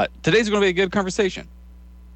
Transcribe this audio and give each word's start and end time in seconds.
But 0.00 0.22
today's 0.22 0.48
going 0.48 0.62
to 0.62 0.64
be 0.64 0.70
a 0.70 0.72
good 0.72 0.92
conversation. 0.92 1.46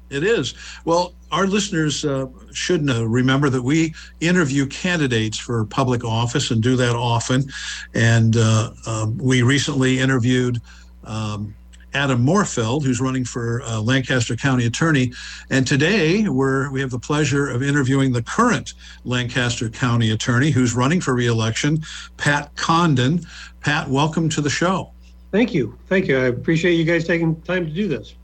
It 0.09 0.23
is. 0.23 0.55
Well, 0.85 1.13
our 1.31 1.45
listeners 1.45 2.03
uh, 2.03 2.25
should 2.51 2.83
know, 2.83 3.03
remember 3.03 3.47
that 3.51 3.61
we 3.61 3.93
interview 4.21 4.65
candidates 4.65 5.37
for 5.37 5.65
public 5.65 6.03
office 6.03 6.49
and 6.49 6.63
do 6.63 6.75
that 6.77 6.95
often. 6.95 7.43
And 7.93 8.37
uh, 8.37 8.71
um, 8.87 9.19
we 9.19 9.43
recently 9.43 9.99
interviewed 9.99 10.59
um, 11.03 11.53
Adam 11.93 12.25
Morfeld, 12.25 12.83
who's 12.83 12.99
running 12.99 13.23
for 13.23 13.61
uh, 13.61 13.79
Lancaster 13.81 14.35
County 14.35 14.65
Attorney. 14.65 15.13
And 15.51 15.67
today 15.67 16.27
we're, 16.27 16.71
we 16.71 16.81
have 16.81 16.89
the 16.89 16.97
pleasure 16.97 17.47
of 17.51 17.61
interviewing 17.61 18.13
the 18.13 18.23
current 18.23 18.73
Lancaster 19.03 19.69
County 19.69 20.09
Attorney 20.09 20.49
who's 20.49 20.73
running 20.73 21.01
for 21.01 21.13
reelection, 21.13 21.83
Pat 22.17 22.49
Condon. 22.55 23.21
Pat, 23.61 23.87
welcome 23.87 24.27
to 24.29 24.41
the 24.41 24.49
show. 24.49 24.94
Thank 25.35 25.53
you. 25.53 25.77
Thank 25.87 26.07
you. 26.07 26.17
I 26.17 26.27
appreciate 26.27 26.75
you 26.75 26.85
guys 26.85 27.05
taking 27.05 27.41
time 27.41 27.65
to 27.65 27.71
do 27.73 27.89
this. 27.89 28.15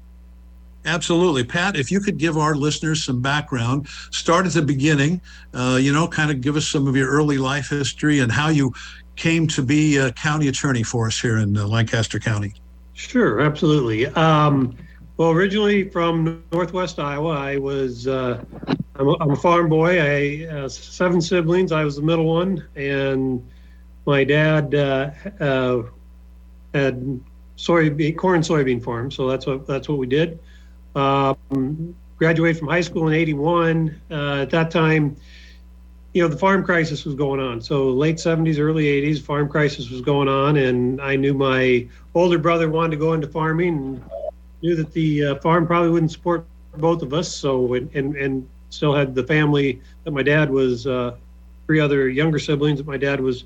Absolutely. 0.86 1.44
Pat, 1.44 1.76
if 1.76 1.92
you 1.92 2.00
could 2.00 2.18
give 2.18 2.38
our 2.38 2.56
listeners 2.56 3.04
some 3.04 3.22
background, 3.22 3.90
start 4.12 4.46
at 4.46 4.54
the 4.54 4.62
beginning, 4.62 5.20
uh, 5.54 5.78
you 5.82 5.92
know, 5.92 6.08
kind 6.08 6.32
of 6.32 6.40
give 6.40 6.56
us 6.56 6.66
some 6.66 6.88
of 6.88 6.96
your 6.96 7.10
early 7.10 7.38
life 7.38 7.68
history 7.68 8.20
and 8.20 8.32
how 8.32 8.48
you 8.48 8.72
came 9.18 9.46
to 9.48 9.62
be 9.62 9.98
a 9.98 10.14
county 10.14 10.48
attorney 10.48 10.84
for 10.84 11.08
us 11.08 11.20
here 11.20 11.40
in 11.40 11.58
uh, 11.58 11.68
Lancaster 11.68 12.18
County. 12.18 12.54
Sure, 12.94 13.42
absolutely. 13.42 14.06
Um, 14.08 14.74
well, 15.18 15.32
originally 15.32 15.90
from 15.90 16.42
Northwest 16.54 16.98
Iowa, 16.98 17.32
I 17.32 17.58
was, 17.58 18.08
uh, 18.08 18.42
I'm, 18.96 19.10
a, 19.10 19.18
I'm, 19.20 19.32
a 19.32 19.36
farm 19.36 19.68
boy. 19.68 20.00
I 20.00 20.48
uh, 20.50 20.70
seven 20.70 21.20
siblings. 21.20 21.74
I 21.74 21.84
was 21.84 21.98
the 21.98 22.04
middle 22.04 22.26
one, 22.26 22.66
and 22.78 23.46
my 24.06 24.24
dad 24.24 24.74
uh, 24.74 25.12
uh, 25.42 25.84
had 26.74 27.20
soybean, 27.58 28.18
corn 28.18 28.42
soybean 28.42 28.84
farm. 28.84 29.12
So 29.12 29.28
that's 29.30 29.46
what 29.46 29.68
that's 29.68 29.88
what 29.88 29.98
we 29.98 30.08
did. 30.08 30.40
Um, 30.96 31.96
graduated 32.18 32.60
from 32.60 32.68
high 32.68 32.82
school 32.82 33.08
in 33.08 33.14
81. 33.14 34.02
Uh, 34.12 34.42
at 34.42 34.50
that 34.52 34.70
time, 34.72 35.16
you 36.14 36.22
know, 36.22 36.28
the 36.28 36.38
farm 36.38 36.64
crisis 36.64 37.06
was 37.06 37.16
going 37.16 37.40
on. 37.40 37.62
So 37.62 37.90
late 37.90 38.18
70s, 38.18 38.60
early 38.60 38.86
80s, 38.86 39.22
farm 39.22 39.48
crisis 39.48 39.90
was 39.90 40.02
going 40.02 40.28
on. 40.28 40.58
And 40.58 41.02
I 41.02 41.16
knew 41.16 41.34
my 41.34 41.88
older 42.14 42.38
brother 42.38 42.70
wanted 42.70 42.92
to 42.92 42.98
go 42.98 43.14
into 43.14 43.28
farming 43.28 43.76
and 43.76 44.04
knew 44.62 44.76
that 44.76 44.92
the 44.92 45.26
uh, 45.26 45.36
farm 45.38 45.66
probably 45.66 45.90
wouldn't 45.90 46.12
support 46.12 46.46
both 46.78 47.02
of 47.02 47.14
us. 47.14 47.34
So, 47.34 47.74
and, 47.74 47.90
and, 47.96 48.16
and 48.16 48.48
still 48.70 48.94
had 48.94 49.16
the 49.16 49.24
family 49.24 49.82
that 50.04 50.12
my 50.12 50.24
dad 50.24 50.50
was, 50.50 50.86
uh, 50.86 51.16
three 51.66 51.80
other 51.80 52.10
younger 52.10 52.38
siblings 52.38 52.80
that 52.80 52.86
my 52.88 52.98
dad 52.98 53.22
was 53.22 53.46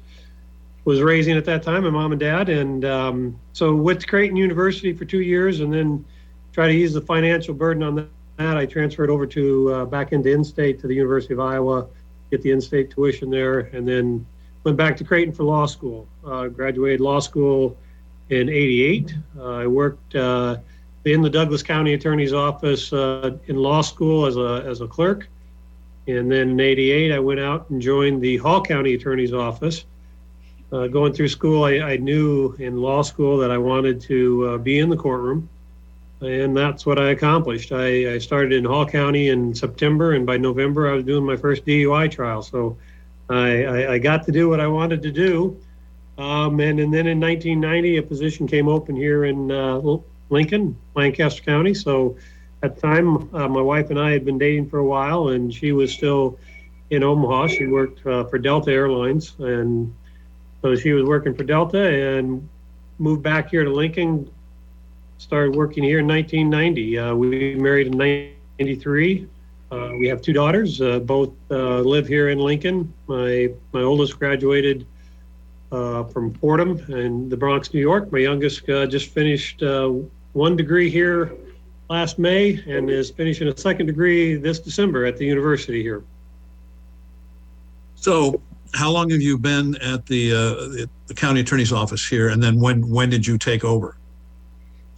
was 0.86 1.02
raising 1.02 1.36
at 1.36 1.46
that 1.46 1.64
time, 1.64 1.84
my 1.84 1.90
mom 1.90 2.12
and 2.12 2.20
dad. 2.20 2.48
And 2.48 2.86
um, 2.86 3.40
so 3.54 3.76
went 3.76 4.00
to 4.02 4.08
Creighton 4.08 4.38
University 4.38 4.94
for 4.94 5.04
two 5.04 5.22
years 5.22 5.60
and 5.60 5.74
then 5.74 6.06
try 6.54 6.68
to 6.68 6.74
ease 6.74 6.94
the 6.94 7.02
financial 7.02 7.54
burden 7.54 7.84
on 7.84 7.96
that. 7.96 8.58
I 8.58 8.66
transferred 8.66 9.10
over 9.10 9.26
to 9.28 9.74
uh, 9.74 9.86
back 9.86 10.12
into 10.12 10.32
in-state 10.32 10.80
to 10.82 10.88
the 10.88 10.94
University 10.94 11.34
of 11.34 11.40
Iowa, 11.40 11.88
get 12.32 12.42
the 12.42 12.52
in-state 12.52 12.92
tuition 12.92 13.30
there, 13.30 13.60
and 13.60 13.88
then 13.88 14.26
went 14.64 14.78
back 14.78 14.96
to 14.98 15.04
Creighton 15.04 15.34
for 15.34 15.44
law 15.44 15.66
school. 15.66 16.08
Uh, 16.26 16.48
graduated 16.48 17.00
law 17.00 17.20
school 17.20 17.78
in 18.30 18.50
'88. 18.50 19.16
Uh, 19.38 19.52
I 19.52 19.68
worked 19.68 20.16
uh, 20.16 20.58
in 21.06 21.22
the 21.22 21.30
Douglas 21.30 21.64
County 21.64 21.94
Attorney's 21.94 22.34
Office 22.34 22.92
uh, 22.92 23.38
in 23.48 23.56
law 23.56 23.82
school 23.82 24.26
as 24.26 24.36
a 24.36 24.64
as 24.68 24.82
a 24.82 24.88
clerk, 24.88 25.30
and 26.08 26.30
then 26.30 26.50
in 26.50 26.60
'88 26.60 27.14
I 27.14 27.20
went 27.20 27.40
out 27.40 27.70
and 27.70 27.82
joined 27.82 28.22
the 28.22 28.38
Hall 28.38 28.62
County 28.62 28.96
Attorney's 28.96 29.34
Office. 29.34 29.86
Uh, 30.72 30.88
going 30.88 31.14
through 31.14 31.28
school, 31.28 31.64
I, 31.64 31.74
I, 31.80 31.98
knew 31.98 32.54
in 32.60 32.78
law 32.78 33.04
school 33.04 33.38
that 33.38 33.52
I 33.52 33.58
wanted 33.58 34.02
to 34.02 34.58
be 34.60 34.80
in 34.80 34.90
the 34.90 34.98
courtroom 34.98 35.48
and 36.22 36.56
that's 36.56 36.86
what 36.86 36.98
I 37.00 37.10
accomplished. 37.10 37.72
I, 37.72 38.14
I, 38.14 38.18
started 38.18 38.54
in 38.54 38.66
Hall 38.66 38.86
County 38.86 39.30
in 39.30 39.54
September, 39.54 40.14
and 40.14 40.26
by 40.26 40.38
November, 40.38 40.90
I 40.90 40.94
was 40.94 41.04
doing 41.04 41.26
my 41.26 41.36
first 41.36 41.66
DUI 41.66 42.10
trial. 42.10 42.42
So 42.42 42.78
I, 43.30 43.64
I, 43.64 43.94
I 43.94 43.98
got 44.00 44.26
to 44.26 44.32
do 44.32 44.50
what 44.50 44.60
I 44.60 44.68
wanted 44.68 45.02
to 45.04 45.12
do. 45.12 45.60
Um, 46.18 46.60
and, 46.62 46.80
and 46.80 46.94
then 46.94 47.08
in 47.08 47.20
1990, 47.20 47.98
a 47.98 48.04
position 48.04 48.48
came 48.48 48.70
open 48.70 48.96
here 48.96 49.26
in 49.26 49.52
uh, 49.52 49.82
Lincoln, 50.30 50.78
Lancaster 50.96 51.44
County. 51.44 51.74
So 51.74 52.18
at 52.64 52.76
the 52.76 52.82
time, 52.82 53.34
uh, 53.36 53.50
my 53.50 53.62
wife 53.62 53.90
and 53.90 54.00
I 54.00 54.12
had 54.12 54.24
been 54.24 54.38
dating 54.38 54.70
for 54.70 54.80
a 54.80 54.86
while, 54.86 55.30
and 55.30 55.54
she 55.54 55.74
was 55.74 55.92
still 55.92 56.40
in 56.90 57.04
Omaha. 57.04 57.48
She 57.48 57.66
worked 57.66 58.06
uh, 58.08 58.24
for 58.26 58.38
Delta 58.38 58.72
Airlines, 58.72 59.36
and 59.40 59.94
so 60.66 60.76
she 60.76 60.94
was 60.94 61.04
working 61.04 61.36
for 61.36 61.44
Delta 61.44 62.18
and 62.18 62.50
moved 62.98 63.22
back 63.22 63.52
here 63.52 63.64
to 63.64 63.70
Lincoln 63.70 64.28
started 65.20 65.56
working 65.56 65.84
here 65.84 66.00
in 66.00 66.08
1990. 66.08 66.98
Uh, 66.98 67.14
we 67.14 67.54
married 67.54 67.86
in 67.86 67.96
93. 68.58 69.28
Uh, 69.70 69.92
we 70.00 70.08
have 70.08 70.24
two 70.24 70.34
daughters. 70.34 70.82
Uh, 70.82 70.98
both 70.98 71.32
uh, 71.52 71.82
live 71.82 72.08
here 72.08 72.30
in 72.30 72.40
Lincoln. 72.40 72.92
My 73.06 73.52
my 73.74 73.84
oldest 73.84 74.18
graduated 74.18 74.88
uh, 75.72 76.06
from 76.06 76.34
Fordham 76.34 76.80
in 76.92 77.30
the 77.30 77.38
Bronx, 77.38 77.72
New 77.72 77.80
York. 77.80 78.12
My 78.12 78.18
youngest 78.18 78.68
uh, 78.68 78.88
just 78.88 79.12
finished 79.12 79.62
one 80.34 80.56
degree 80.56 80.90
here 80.90 81.32
last 81.92 82.18
May 82.18 82.60
and 82.68 82.90
is 82.90 83.12
finishing 83.12 83.50
a 83.50 83.56
second 83.56 83.86
degree 83.86 84.34
this 84.34 84.58
December 84.58 85.06
at 85.06 85.18
the 85.18 85.26
university 85.26 85.84
here. 85.84 86.04
So, 87.94 88.42
how 88.76 88.92
long 88.92 89.10
have 89.10 89.22
you 89.22 89.38
been 89.38 89.76
at 89.82 90.06
the 90.06 90.88
the 91.08 91.14
county 91.14 91.42
attorney's 91.42 91.72
office 91.72 92.08
here, 92.08 92.30
and 92.30 92.42
then 92.42 92.60
when 92.60 92.90
when 92.90 93.10
did 93.10 93.26
you 93.26 93.38
take 93.38 93.64
over? 93.64 93.98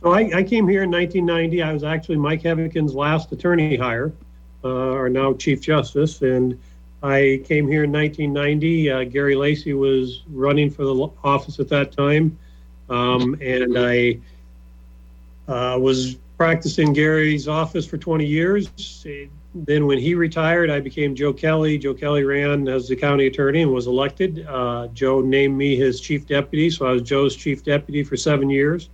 So 0.02 0.14
I, 0.14 0.30
I, 0.36 0.44
came 0.44 0.68
here 0.68 0.84
in 0.84 0.92
1990. 0.92 1.64
I 1.64 1.74
was 1.74 1.84
actually 1.84 2.18
Mike 2.18 2.44
Heavican's 2.44 2.94
last 2.94 3.32
attorney 3.32 3.76
hire, 3.78 4.14
uh, 4.64 4.92
or 4.92 5.10
now 5.10 5.34
Chief 5.34 5.60
Justice. 5.60 6.22
And 6.22 6.60
I 7.02 7.42
came 7.46 7.68
here 7.68 7.84
in 7.84 7.92
1990. 7.92 8.92
Uh, 8.92 9.04
Gary 9.06 9.36
Lacey 9.36 9.74
was 9.74 10.24
running 10.30 10.70
for 10.70 10.86
the 10.86 11.10
office 11.24 11.60
at 11.60 11.68
that 11.70 11.92
time. 11.92 12.38
Um, 12.90 13.38
and 13.42 13.78
I 13.78 14.20
uh, 15.48 15.80
was 15.80 16.18
practicing 16.38 16.94
Gary's 16.94 17.48
office 17.48 17.86
for 17.86 17.98
20 17.98 18.26
years. 18.26 18.70
Then, 19.56 19.88
when 19.88 19.98
he 19.98 20.14
retired, 20.14 20.70
I 20.70 20.80
became 20.80 21.16
Joe 21.16 21.34
Kelly. 21.34 21.78
Joe 21.78 21.94
Kelly 21.94 22.24
ran 22.24 22.68
as 22.68 22.88
the 22.88 22.96
county 22.96 23.28
attorney 23.28 23.64
and 23.64 23.72
was 23.72 23.88
elected. 23.88 24.46
Uh, 24.48 24.88
Joe 24.94 25.22
named 25.22 25.58
me 25.58 25.76
his 25.76 26.00
chief 26.00 26.28
deputy, 26.28 26.70
so 26.70 26.86
I 26.86 26.92
was 26.92 27.02
Joe's 27.02 27.36
chief 27.36 27.64
deputy 27.64 28.04
for 28.04 28.18
seven 28.18 28.50
years. 28.50 28.90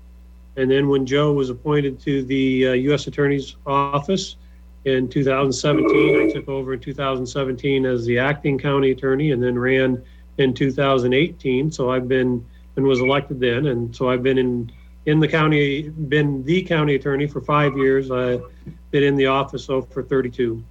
And 0.56 0.69
then 0.69 0.88
when 0.88 1.06
Joe 1.06 1.34
was 1.34 1.50
appointed 1.50 2.00
to 2.02 2.24
the 2.24 2.68
uh, 2.68 2.74
U.S. 2.74 3.08
Attorney's 3.08 3.56
Office 3.66 4.38
in 4.86 5.09
2017, 5.09 6.30
I 6.30 6.31
took 6.31 6.47
over 6.47 6.74
in 6.75 6.80
2017 6.80 7.85
as 7.85 8.06
the 8.06 8.20
acting 8.20 8.58
county 8.59 8.91
attorney 8.91 9.31
and 9.31 9.41
then 9.41 9.58
ran 9.58 10.03
in 10.38 10.53
2018. 10.53 11.72
So 11.72 11.91
I've 11.91 12.08
been 12.08 12.46
and 12.75 12.85
was 12.85 13.00
elected 13.00 13.40
then. 13.40 13.68
And 13.68 13.96
so 13.96 14.09
I've 14.09 14.24
been 14.24 14.38
in 14.38 14.72
in 15.06 15.19
the 15.19 15.28
county, 15.28 15.90
been 15.90 16.44
the 16.44 16.64
county 16.64 16.96
attorney 16.96 17.28
for 17.28 17.41
five 17.41 17.78
years. 17.78 18.12
I've 18.12 18.44
been 18.91 19.03
in 19.03 19.16
the 19.16 19.25
office 19.25 19.66
so 19.66 19.81
for 19.81 20.03
32. 20.03 20.64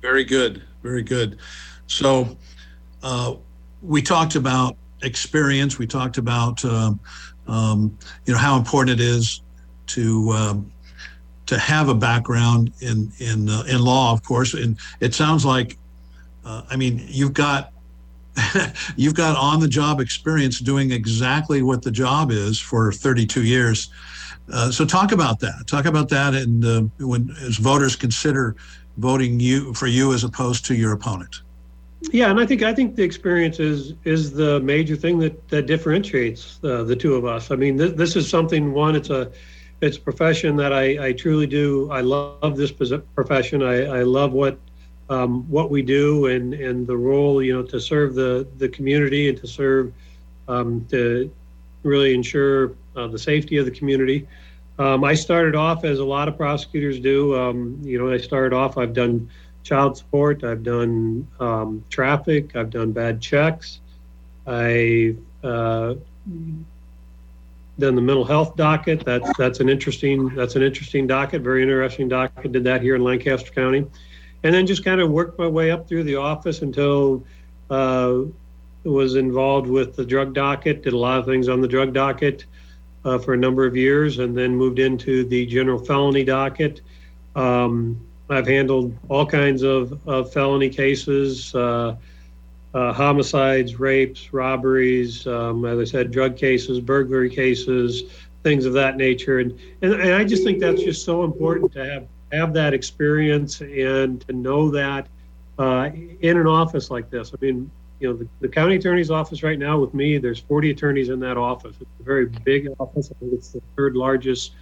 Very 0.00 0.24
good. 0.24 0.62
Very 0.82 1.02
good. 1.02 1.38
So 1.86 2.36
uh, 3.02 3.36
we 3.82 4.02
talked 4.02 4.34
about 4.34 4.76
experience. 5.02 5.78
We 5.78 5.86
talked 5.86 6.18
about 6.18 6.64
um, 6.64 6.98
um, 7.46 7.96
you 8.26 8.32
know 8.32 8.38
how 8.38 8.56
important 8.56 9.00
it 9.00 9.04
is 9.04 9.42
to 9.88 10.30
um, 10.30 10.72
to 11.46 11.58
have 11.58 11.88
a 11.88 11.94
background 11.94 12.72
in 12.80 13.12
in 13.18 13.48
uh, 13.48 13.64
in 13.68 13.80
law, 13.80 14.12
of 14.12 14.22
course. 14.22 14.54
And 14.54 14.78
it 15.00 15.14
sounds 15.14 15.44
like, 15.44 15.78
uh, 16.44 16.62
I 16.70 16.76
mean, 16.76 17.04
you've 17.06 17.34
got 17.34 17.72
you've 18.96 19.14
got 19.14 19.36
on 19.36 19.60
the 19.60 19.68
job 19.68 20.00
experience 20.00 20.58
doing 20.58 20.90
exactly 20.90 21.62
what 21.62 21.82
the 21.82 21.90
job 21.90 22.30
is 22.30 22.58
for 22.58 22.92
32 22.92 23.44
years. 23.44 23.90
Uh, 24.52 24.70
so 24.70 24.84
talk 24.84 25.12
about 25.12 25.40
that. 25.40 25.66
Talk 25.66 25.86
about 25.86 26.08
that, 26.10 26.34
and 26.34 26.64
uh, 26.64 26.82
when 26.98 27.34
as 27.42 27.56
voters 27.56 27.96
consider 27.96 28.56
voting 28.96 29.40
you 29.40 29.72
for 29.74 29.86
you 29.86 30.12
as 30.12 30.24
opposed 30.24 30.66
to 30.66 30.74
your 30.74 30.92
opponent. 30.92 31.42
Yeah, 32.12 32.30
and 32.30 32.38
I 32.38 32.44
think 32.44 32.62
I 32.62 32.74
think 32.74 32.96
the 32.96 33.02
experience 33.02 33.58
is 33.58 33.94
is 34.04 34.32
the 34.32 34.60
major 34.60 34.96
thing 34.96 35.18
that 35.20 35.48
that 35.48 35.66
differentiates 35.66 36.60
uh, 36.62 36.82
the 36.82 36.94
two 36.94 37.14
of 37.14 37.24
us. 37.24 37.50
I 37.50 37.56
mean, 37.56 37.78
th- 37.78 37.94
this 37.96 38.16
is 38.16 38.28
something. 38.28 38.72
One, 38.72 38.94
it's 38.94 39.10
a 39.10 39.32
it's 39.80 39.96
a 39.96 40.00
profession 40.00 40.56
that 40.56 40.72
I, 40.72 41.06
I 41.06 41.12
truly 41.12 41.46
do. 41.46 41.90
I 41.90 42.00
love 42.00 42.56
this 42.56 42.72
profession. 42.72 43.62
I, 43.62 43.84
I 43.84 44.02
love 44.02 44.32
what 44.32 44.58
um, 45.10 45.48
what 45.50 45.70
we 45.70 45.82
do 45.82 46.26
and 46.26 46.54
and 46.54 46.86
the 46.86 46.96
role 46.96 47.42
you 47.42 47.52
know 47.52 47.62
to 47.62 47.80
serve 47.80 48.14
the 48.14 48.46
the 48.58 48.68
community 48.68 49.28
and 49.28 49.38
to 49.38 49.46
serve 49.46 49.92
um, 50.48 50.86
to 50.90 51.30
really 51.82 52.14
ensure 52.14 52.72
uh, 52.96 53.06
the 53.06 53.18
safety 53.18 53.58
of 53.58 53.64
the 53.64 53.70
community. 53.70 54.26
Um, 54.78 55.04
I 55.04 55.14
started 55.14 55.54
off 55.54 55.84
as 55.84 56.00
a 56.00 56.04
lot 56.04 56.26
of 56.26 56.36
prosecutors 56.36 56.98
do. 56.98 57.36
Um, 57.36 57.78
you 57.82 57.98
know, 57.98 58.10
I 58.10 58.18
started 58.18 58.54
off. 58.54 58.76
I've 58.76 58.94
done 58.94 59.30
child 59.62 59.96
support. 59.96 60.42
I've 60.42 60.62
done 60.62 61.28
um, 61.38 61.84
traffic. 61.90 62.56
I've 62.56 62.70
done 62.70 62.92
bad 62.92 63.20
checks. 63.20 63.80
I 64.46 65.14
uh, 65.42 65.94
then 67.78 67.94
the 67.94 68.00
mental 68.00 68.24
health 68.24 68.56
docket. 68.56 69.04
That's 69.04 69.28
that's 69.36 69.60
an 69.60 69.68
interesting 69.68 70.34
that's 70.34 70.56
an 70.56 70.62
interesting 70.62 71.06
docket, 71.06 71.42
very 71.42 71.62
interesting 71.62 72.08
docket. 72.08 72.52
Did 72.52 72.64
that 72.64 72.82
here 72.82 72.94
in 72.94 73.02
Lancaster 73.02 73.50
County, 73.50 73.86
and 74.44 74.54
then 74.54 74.66
just 74.66 74.84
kind 74.84 75.00
of 75.00 75.10
worked 75.10 75.38
my 75.38 75.48
way 75.48 75.70
up 75.70 75.88
through 75.88 76.04
the 76.04 76.14
office 76.14 76.62
until 76.62 77.24
uh, 77.70 78.20
was 78.84 79.16
involved 79.16 79.66
with 79.66 79.96
the 79.96 80.04
drug 80.04 80.34
docket. 80.34 80.82
Did 80.82 80.92
a 80.92 80.98
lot 80.98 81.18
of 81.18 81.24
things 81.24 81.48
on 81.48 81.60
the 81.60 81.68
drug 81.68 81.92
docket 81.92 82.44
uh, 83.04 83.18
for 83.18 83.34
a 83.34 83.36
number 83.36 83.66
of 83.66 83.76
years, 83.76 84.18
and 84.18 84.36
then 84.36 84.54
moved 84.54 84.78
into 84.78 85.24
the 85.24 85.44
general 85.46 85.78
felony 85.78 86.24
docket. 86.24 86.82
Um, 87.34 88.00
I've 88.30 88.46
handled 88.46 88.96
all 89.08 89.26
kinds 89.26 89.62
of, 89.62 90.06
of 90.06 90.32
felony 90.32 90.70
cases. 90.70 91.54
Uh, 91.54 91.96
uh, 92.74 92.92
homicides, 92.92 93.78
rapes, 93.78 94.32
robberies, 94.32 95.26
um, 95.28 95.64
as 95.64 95.78
I 95.78 95.84
said, 95.84 96.10
drug 96.10 96.36
cases, 96.36 96.80
burglary 96.80 97.30
cases, 97.30 98.02
things 98.42 98.64
of 98.64 98.72
that 98.72 98.96
nature. 98.96 99.38
And, 99.38 99.56
and, 99.80 99.92
and 99.92 100.12
I 100.12 100.24
just 100.24 100.42
think 100.42 100.58
that's 100.58 100.82
just 100.82 101.04
so 101.04 101.22
important 101.22 101.72
to 101.74 101.84
have, 101.84 102.06
have 102.32 102.52
that 102.54 102.74
experience 102.74 103.60
and 103.60 104.20
to 104.26 104.32
know 104.32 104.70
that 104.70 105.06
uh, 105.58 105.90
in 106.20 106.38
an 106.38 106.46
office 106.46 106.90
like 106.90 107.10
this. 107.10 107.32
I 107.32 107.36
mean, 107.44 107.70
you 108.00 108.08
know, 108.08 108.16
the, 108.16 108.28
the, 108.40 108.48
county 108.48 108.76
attorney's 108.76 109.10
office 109.10 109.42
right 109.42 109.58
now 109.58 109.78
with 109.78 109.94
me, 109.94 110.18
there's 110.18 110.40
40 110.40 110.70
attorneys 110.70 111.08
in 111.10 111.20
that 111.20 111.36
office. 111.36 111.76
It's 111.80 112.00
a 112.00 112.02
very 112.02 112.26
big 112.26 112.68
office. 112.80 113.10
I 113.10 113.18
think 113.20 113.34
it's 113.34 113.50
the 113.50 113.62
third 113.76 113.96
largest 113.96 114.52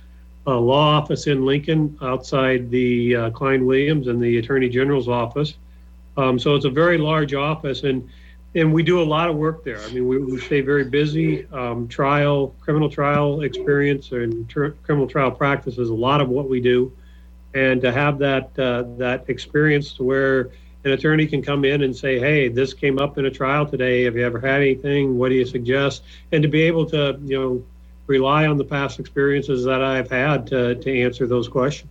uh, 0.46 0.58
law 0.58 0.98
office 0.98 1.26
in 1.26 1.46
Lincoln 1.46 1.96
outside 2.02 2.70
the 2.70 3.16
uh, 3.16 3.30
Cline 3.30 3.64
Williams 3.64 4.08
and 4.08 4.20
the 4.20 4.38
attorney 4.38 4.68
general's 4.68 5.08
office. 5.08 5.54
Um, 6.16 6.38
so 6.38 6.54
it's 6.54 6.66
a 6.66 6.70
very 6.70 6.98
large 6.98 7.32
office, 7.32 7.84
and 7.84 8.08
and 8.54 8.72
we 8.72 8.82
do 8.82 9.00
a 9.00 9.04
lot 9.04 9.30
of 9.30 9.36
work 9.36 9.64
there. 9.64 9.80
I 9.80 9.90
mean, 9.92 10.06
we, 10.06 10.18
we 10.18 10.38
stay 10.38 10.60
very 10.60 10.84
busy. 10.84 11.46
Um, 11.52 11.88
trial, 11.88 12.54
criminal 12.60 12.90
trial 12.90 13.40
experience, 13.42 14.12
and 14.12 14.46
tr- 14.48 14.74
criminal 14.82 15.08
trial 15.08 15.30
practice 15.30 15.78
is 15.78 15.88
a 15.88 15.94
lot 15.94 16.20
of 16.20 16.28
what 16.28 16.50
we 16.50 16.60
do, 16.60 16.92
and 17.54 17.80
to 17.80 17.92
have 17.92 18.18
that 18.18 18.58
uh, 18.58 18.84
that 18.98 19.24
experience 19.28 19.98
where 19.98 20.50
an 20.84 20.92
attorney 20.92 21.26
can 21.26 21.42
come 21.42 21.64
in 21.64 21.82
and 21.82 21.94
say, 21.94 22.18
"Hey, 22.18 22.48
this 22.48 22.74
came 22.74 22.98
up 22.98 23.18
in 23.18 23.26
a 23.26 23.30
trial 23.30 23.66
today. 23.66 24.04
Have 24.04 24.16
you 24.16 24.24
ever 24.24 24.40
had 24.40 24.60
anything? 24.60 25.18
What 25.18 25.28
do 25.28 25.34
you 25.34 25.46
suggest?" 25.46 26.02
And 26.32 26.42
to 26.42 26.48
be 26.48 26.62
able 26.62 26.86
to, 26.86 27.18
you 27.24 27.38
know, 27.38 27.64
rely 28.06 28.46
on 28.46 28.58
the 28.58 28.64
past 28.64 28.98
experiences 28.98 29.64
that 29.64 29.82
I've 29.82 30.10
had 30.10 30.46
to 30.48 30.74
to 30.74 31.02
answer 31.02 31.26
those 31.26 31.48
questions 31.48 31.90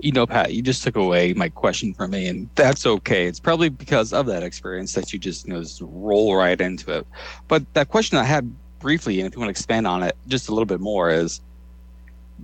you 0.00 0.12
know, 0.12 0.26
Pat, 0.26 0.52
you 0.54 0.62
just 0.62 0.82
took 0.82 0.96
away 0.96 1.32
my 1.34 1.48
question 1.48 1.92
from 1.92 2.12
me, 2.12 2.26
and 2.26 2.48
that's 2.54 2.86
okay. 2.86 3.26
It's 3.26 3.40
probably 3.40 3.68
because 3.68 4.12
of 4.12 4.26
that 4.26 4.42
experience 4.42 4.94
that 4.94 5.12
you 5.12 5.18
just, 5.18 5.46
you 5.46 5.52
know, 5.52 5.60
just 5.60 5.80
roll 5.82 6.34
right 6.34 6.60
into 6.60 6.98
it. 6.98 7.06
But 7.48 7.72
that 7.74 7.88
question 7.88 8.18
I 8.18 8.24
had 8.24 8.52
briefly, 8.78 9.20
and 9.20 9.26
if 9.26 9.34
you 9.34 9.40
want 9.40 9.48
to 9.48 9.50
expand 9.50 9.86
on 9.86 10.02
it 10.02 10.16
just 10.28 10.48
a 10.48 10.52
little 10.52 10.66
bit 10.66 10.80
more, 10.80 11.10
is 11.10 11.40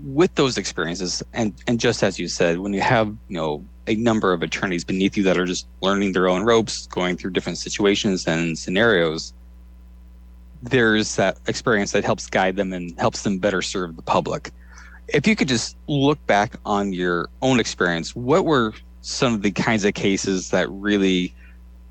with 0.03 0.35
those 0.35 0.59
experiences, 0.59 1.23
and 1.33 1.55
and 1.67 1.81
just 1.81 2.03
as 2.03 2.19
you 2.19 2.29
said, 2.29 2.59
when 2.59 2.73
you 2.73 2.81
have, 2.81 3.09
you 3.29 3.37
know, 3.37 3.65
a 3.87 3.95
number 3.97 4.33
of 4.33 4.43
attorneys 4.43 4.85
beneath 4.85 5.17
you 5.17 5.23
that 5.25 5.39
are 5.39 5.47
just 5.47 5.67
learning 5.81 6.13
their 6.13 6.29
own 6.29 6.43
ropes, 6.45 6.87
going 6.87 7.17
through 7.17 7.31
different 7.31 7.59
situations 7.59 8.27
and 8.27 8.59
scenarios, 8.59 9.33
there's 10.63 11.17
that 11.17 11.39
experience 11.47 11.93
that 11.93 12.05
helps 12.05 12.27
guide 12.27 12.57
them 12.57 12.73
and 12.73 12.99
helps 12.99 13.23
them 13.23 13.39
better 13.39 13.63
serve 13.63 13.97
the 13.97 14.03
public 14.03 14.53
if 15.09 15.27
you 15.27 15.35
could 15.35 15.49
just 15.49 15.77
look 15.87 16.25
back 16.27 16.55
on 16.67 16.93
your 16.93 17.29
own 17.43 17.61
experience, 17.61 18.15
what 18.15 18.45
were 18.45 18.75
some 19.01 19.35
of 19.35 19.43
the 19.43 19.51
kinds 19.51 19.85
of 19.85 19.95
cases 19.95 20.51
that 20.51 20.69
really 20.71 21.35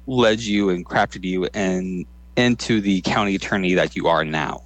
led 0.06 0.39
you 0.39 0.69
and 0.69 0.86
crafted 0.86 1.24
you 1.24 1.45
and 1.53 2.06
into 2.36 2.80
the 2.80 3.01
county 3.01 3.36
attorney 3.36 3.74
that 3.74 3.95
you 3.95 4.07
are 4.07 4.24
now? 4.24 4.63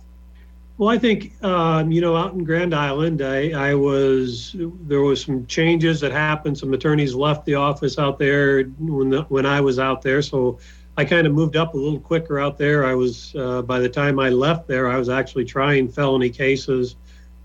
Well, 0.82 0.90
I 0.90 0.98
think 0.98 1.44
um, 1.44 1.92
you 1.92 2.02
know, 2.02 2.18
out 2.18 2.34
in 2.34 2.44
Grand 2.44 2.74
Island, 2.74 3.22
I, 3.22 3.52
I, 3.52 3.76
was 3.76 4.56
there 4.56 5.02
was 5.02 5.24
some 5.24 5.46
changes 5.46 6.00
that 6.00 6.12
happened. 6.12 6.58
Some 6.58 6.74
attorneys 6.74 7.14
left 7.14 7.46
the 7.46 7.54
office 7.54 8.00
out 8.00 8.18
there 8.18 8.64
when 8.64 9.12
the, 9.12 9.22
when 9.30 9.46
I 9.46 9.62
was 9.62 9.78
out 9.78 10.02
there, 10.02 10.24
so 10.24 10.58
I 10.98 11.06
kind 11.06 11.28
of 11.28 11.34
moved 11.34 11.56
up 11.56 11.76
a 11.76 11.78
little 11.78 12.00
quicker 12.00 12.40
out 12.40 12.58
there. 12.58 12.84
I 12.84 12.96
was 12.96 13.36
uh, 13.36 13.62
by 13.62 13.78
the 13.78 13.90
time 13.90 14.18
I 14.18 14.30
left 14.30 14.68
there, 14.68 14.90
I 14.90 14.98
was 14.98 15.08
actually 15.08 15.46
trying 15.46 15.88
felony 15.88 16.32
cases 16.32 16.96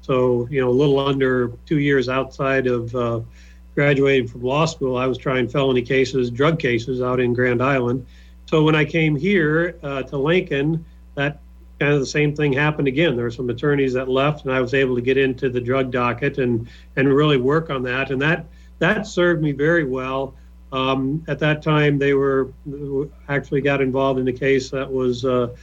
so, 0.01 0.49
you 0.51 0.63
know, 0.63 0.71
a 0.71 0.79
little 0.83 0.99
under 0.99 1.49
two 1.67 1.79
years 1.79 2.09
outside 2.09 2.67
of 2.67 2.95
uh, 2.95 3.21
graduating 3.75 4.29
from 4.29 4.45
law 4.45 4.65
school, 4.65 4.97
I 4.97 5.05
was 5.05 5.19
trying 5.19 5.47
felony 5.47 5.83
cases, 5.83 6.31
drug 6.31 6.59
cases 6.59 7.03
out 7.03 7.21
in 7.21 7.35
Grand 7.35 7.63
Island. 7.63 8.07
So 8.47 8.63
when 8.63 8.75
I 8.75 8.87
came 8.87 9.15
here 9.15 9.79
uh, 9.83 10.05
to 10.05 10.17
Lincoln, 10.17 10.87
that 11.17 11.41
kind 11.79 11.93
of 11.93 12.01
the 12.01 12.07
same 12.07 12.35
thing 12.35 12.53
happened 12.53 12.89
again. 12.89 13.17
There 13.17 13.25
were 13.25 13.31
some 13.31 13.51
attorneys 13.51 13.93
that 13.95 14.09
left, 14.09 14.45
and 14.45 14.53
I 14.53 14.61
was 14.61 14.75
able 14.75 14.95
to 14.95 15.03
get 15.03 15.17
into 15.17 15.49
the 15.49 15.61
drug 15.61 15.91
docket 15.91 16.39
and 16.39 16.69
and 16.97 17.13
really 17.13 17.37
work 17.37 17.71
on 17.71 17.83
that, 17.85 18.11
and 18.11 18.21
that 18.23 18.47
that 18.79 19.07
served 19.07 19.43
me 19.43 19.53
very 19.53 19.85
well. 19.85 20.35
Um, 20.73 21.25
at 21.29 21.39
that 21.39 21.63
time, 21.63 21.99
they 21.99 22.15
were 22.15 22.49
actually 23.29 23.61
got 23.61 23.81
involved 23.81 24.21
in 24.21 24.29
a 24.29 24.33
case 24.33 24.71
that 24.71 24.91
was. 24.91 25.25
Uh, 25.25 25.55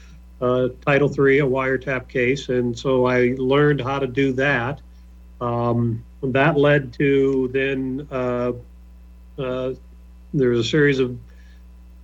uh, 0.42 0.68
Title 0.86 1.08
III, 1.08 1.40
a 1.40 1.46
wiretap 1.46 2.10
case, 2.10 2.50
and 2.50 2.78
so 2.78 3.06
I 3.06 3.34
learned 3.38 3.80
how 3.80 3.98
to 3.98 4.08
do 4.08 4.34
that. 4.34 4.82
Um, 5.40 6.04
that 6.22 6.58
led 6.58 6.92
to 6.94 7.50
then 7.54 8.08
uh, 8.12 8.52
uh, 9.38 9.74
there 10.34 10.50
was 10.50 10.60
a 10.60 10.70
series 10.70 11.00
of 11.00 11.18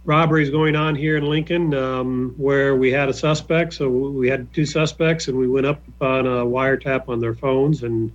robberies 0.09 0.50
going 0.50 0.75
on 0.75 0.95
here 0.95 1.17
in 1.17 1.25
Lincoln 1.25 1.73
um, 1.75 2.33
where 2.38 2.75
we 2.75 2.91
had 2.91 3.09
a 3.09 3.13
suspect. 3.13 3.73
So 3.73 3.88
we 3.89 4.27
had 4.27 4.51
two 4.53 4.65
suspects, 4.65 5.27
and 5.27 5.38
we 5.38 5.47
went 5.47 5.67
up 5.67 5.81
on 6.01 6.25
a 6.25 6.44
wiretap 6.44 7.07
on 7.07 7.19
their 7.19 7.35
phones, 7.35 7.83
and 7.83 8.11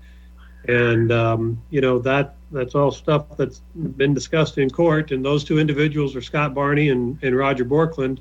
and 0.67 1.13
um, 1.13 1.63
you 1.71 1.81
know 1.81 2.01
that 2.01 2.35
that's 2.51 2.75
all 2.75 2.91
stuff 2.91 3.37
that's 3.37 3.63
been 3.75 4.13
discussed 4.13 4.59
in 4.59 4.69
court. 4.71 5.13
And 5.13 5.25
those 5.25 5.45
two 5.45 5.59
individuals 5.59 6.17
are 6.17 6.23
Scott 6.23 6.53
Barney 6.53 6.89
and, 6.89 7.19
and 7.23 7.37
Roger 7.37 7.65
Bjorklund 7.65 8.19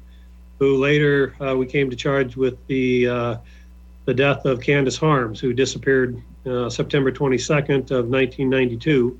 who 0.60 0.78
later 0.78 1.36
uh, 1.42 1.56
we 1.56 1.66
came 1.66 1.90
to 1.90 1.96
charge 1.96 2.36
with 2.38 2.56
the 2.68 3.08
uh, 3.08 3.38
the 4.06 4.14
death 4.14 4.46
of 4.46 4.60
Candice 4.60 5.00
Harms, 5.00 5.40
who 5.40 5.54
disappeared 5.54 6.22
uh, 6.46 6.70
September 6.70 7.12
22nd 7.12 7.92
of 7.92 8.08
1992. 8.08 9.20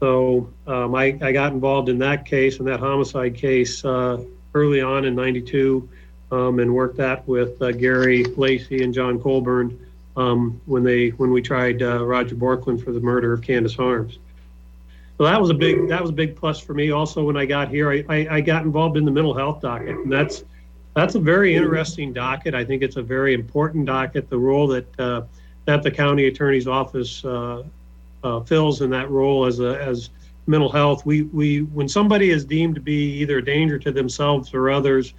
So 0.00 0.50
um, 0.66 0.94
I, 0.94 1.18
I, 1.20 1.30
got 1.30 1.52
involved 1.52 1.90
in 1.90 1.98
that 1.98 2.24
case, 2.24 2.58
in 2.58 2.64
that 2.64 2.80
homicide 2.80 3.34
case, 3.34 3.84
uh, 3.84 4.24
early 4.54 4.80
on 4.80 5.04
in 5.04 5.14
'92, 5.14 5.86
um, 6.32 6.58
and 6.58 6.74
worked 6.74 6.96
that 6.96 7.28
with 7.28 7.60
uh, 7.60 7.70
Gary 7.72 8.24
Lacey 8.24 8.82
and 8.82 8.94
John 8.94 9.20
Colburn 9.20 9.78
um, 10.16 10.60
when 10.64 10.82
they 10.82 11.10
when 11.10 11.30
we 11.30 11.42
tried 11.42 11.82
uh, 11.82 12.04
Roger 12.04 12.34
Bjorklund 12.34 12.82
for 12.82 12.92
the 12.92 13.00
murder 13.00 13.34
of 13.34 13.42
Candice 13.42 13.76
Harms. 13.76 14.18
So 15.18 15.24
that 15.24 15.38
was 15.38 15.50
a 15.50 15.54
big 15.54 15.88
that 15.88 16.00
was 16.00 16.08
a 16.08 16.14
big 16.14 16.34
plus 16.34 16.58
for 16.58 16.72
me. 16.72 16.90
Also, 16.92 17.22
when 17.22 17.36
I 17.36 17.44
got 17.44 17.68
here, 17.68 17.92
I, 17.92 18.04
I, 18.08 18.36
I 18.36 18.40
got 18.40 18.64
involved 18.64 18.96
in 18.96 19.04
the 19.04 19.10
mental 19.10 19.34
health 19.34 19.60
docket, 19.60 19.96
and 19.96 20.10
that's 20.10 20.44
that's 20.96 21.14
a 21.14 21.20
very 21.20 21.54
interesting 21.54 22.14
docket. 22.14 22.54
I 22.54 22.64
think 22.64 22.82
it's 22.82 22.96
a 22.96 23.02
very 23.02 23.34
important 23.34 23.84
docket. 23.84 24.30
The 24.30 24.38
role 24.38 24.66
that 24.68 25.00
uh, 25.00 25.22
that 25.66 25.82
the 25.82 25.90
county 25.90 26.26
attorney's 26.26 26.66
office 26.66 27.22
uh, 28.22 28.40
fills 28.40 28.80
in 28.80 28.90
that 28.90 29.10
role 29.10 29.46
as 29.46 29.60
a, 29.60 29.80
as 29.80 30.10
mental 30.46 30.70
health. 30.70 31.04
We 31.06 31.22
we 31.22 31.62
when 31.62 31.88
somebody 31.88 32.30
is 32.30 32.44
deemed 32.44 32.74
to 32.76 32.80
be 32.80 33.18
either 33.20 33.38
a 33.38 33.44
danger 33.44 33.78
to 33.78 33.92
themselves 33.92 34.54
or 34.54 34.70
others, 34.70 35.14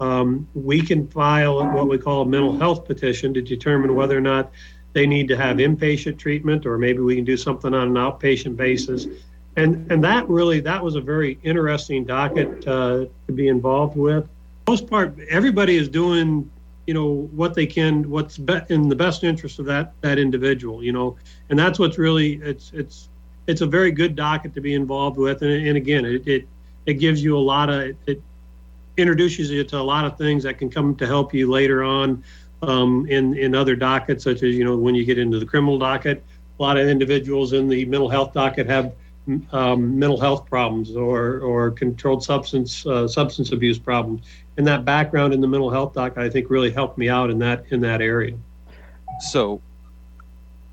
um, 0.00 0.48
we 0.54 0.80
can 0.82 1.08
file 1.08 1.64
what 1.72 1.88
we 1.88 1.98
call 1.98 2.22
a 2.22 2.26
mental 2.26 2.56
health 2.56 2.84
petition 2.84 3.34
to 3.34 3.42
determine 3.42 3.94
whether 3.94 4.16
or 4.16 4.22
not 4.22 4.52
they 4.92 5.06
need 5.06 5.26
to 5.28 5.36
have 5.36 5.56
inpatient 5.56 6.18
treatment 6.18 6.66
or 6.66 6.78
maybe 6.78 7.00
we 7.00 7.16
can 7.16 7.24
do 7.24 7.36
something 7.36 7.74
on 7.74 7.88
an 7.88 7.94
outpatient 7.94 8.56
basis. 8.56 9.06
And 9.56 9.90
and 9.90 10.02
that 10.04 10.28
really 10.28 10.60
that 10.60 10.82
was 10.82 10.96
a 10.96 11.00
very 11.00 11.38
interesting 11.42 12.04
docket 12.04 12.66
uh, 12.66 13.06
to 13.26 13.32
be 13.32 13.48
involved 13.48 13.96
with 13.96 14.28
most 14.66 14.86
part, 14.88 15.18
everybody 15.28 15.76
is 15.76 15.88
doing, 15.88 16.50
you 16.86 16.94
know, 16.94 17.28
what 17.32 17.54
they 17.54 17.66
can, 17.66 18.08
what's 18.10 18.36
be- 18.38 18.60
in 18.68 18.88
the 18.88 18.96
best 18.96 19.24
interest 19.24 19.58
of 19.58 19.66
that 19.66 19.92
that 20.02 20.18
individual, 20.18 20.82
you 20.82 20.92
know, 20.92 21.16
and 21.48 21.58
that's 21.58 21.78
what's 21.78 21.98
really 21.98 22.34
it's 22.42 22.72
it's 22.74 23.08
it's 23.46 23.60
a 23.60 23.66
very 23.66 23.90
good 23.90 24.16
docket 24.16 24.54
to 24.54 24.60
be 24.60 24.74
involved 24.74 25.16
with, 25.16 25.42
and, 25.42 25.66
and 25.66 25.76
again, 25.76 26.04
it, 26.04 26.26
it 26.26 26.48
it 26.86 26.94
gives 26.94 27.22
you 27.22 27.36
a 27.36 27.40
lot 27.40 27.70
of 27.70 27.94
it 28.06 28.22
introduces 28.96 29.50
you 29.50 29.64
to 29.64 29.78
a 29.78 29.82
lot 29.82 30.04
of 30.04 30.16
things 30.16 30.42
that 30.44 30.58
can 30.58 30.70
come 30.70 30.94
to 30.94 31.06
help 31.06 31.34
you 31.34 31.50
later 31.50 31.82
on 31.82 32.22
um, 32.62 33.06
in 33.08 33.36
in 33.36 33.54
other 33.54 33.76
dockets, 33.76 34.24
such 34.24 34.42
as 34.42 34.54
you 34.54 34.64
know 34.64 34.76
when 34.76 34.94
you 34.94 35.04
get 35.04 35.18
into 35.18 35.38
the 35.38 35.46
criminal 35.46 35.78
docket. 35.78 36.22
A 36.58 36.62
lot 36.62 36.76
of 36.76 36.86
individuals 36.86 37.52
in 37.52 37.68
the 37.68 37.84
mental 37.86 38.08
health 38.08 38.32
docket 38.32 38.68
have 38.68 38.92
um, 39.52 39.98
mental 39.98 40.20
health 40.20 40.46
problems 40.46 40.94
or 40.94 41.40
or 41.40 41.70
controlled 41.70 42.22
substance 42.22 42.86
uh, 42.86 43.08
substance 43.08 43.52
abuse 43.52 43.78
problems, 43.78 44.22
and 44.56 44.66
that 44.66 44.84
background 44.84 45.34
in 45.34 45.40
the 45.40 45.48
mental 45.48 45.70
health 45.70 45.94
doc 45.94 46.16
I 46.18 46.28
think 46.28 46.50
really 46.50 46.70
helped 46.70 46.98
me 46.98 47.08
out 47.08 47.30
in 47.30 47.38
that 47.40 47.64
in 47.70 47.80
that 47.80 48.00
area. 48.00 48.36
So, 49.20 49.60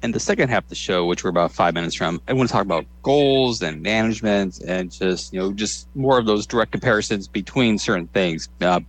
in 0.01 0.11
the 0.11 0.19
second 0.19 0.49
half 0.49 0.63
of 0.63 0.69
the 0.69 0.75
show, 0.75 1.05
which 1.05 1.23
we're 1.23 1.29
about 1.29 1.51
five 1.51 1.73
minutes 1.73 1.95
from, 1.95 2.21
I 2.27 2.33
want 2.33 2.49
to 2.49 2.53
talk 2.53 2.63
about 2.65 2.85
goals 3.03 3.61
and 3.61 3.81
management 3.81 4.59
and 4.61 4.91
just 4.91 5.33
you 5.33 5.39
know 5.39 5.51
just 5.53 5.87
more 5.95 6.17
of 6.17 6.25
those 6.25 6.45
direct 6.45 6.71
comparisons 6.71 7.27
between 7.27 7.77
certain 7.77 8.07
things 8.07 8.49
uh, 8.61 8.79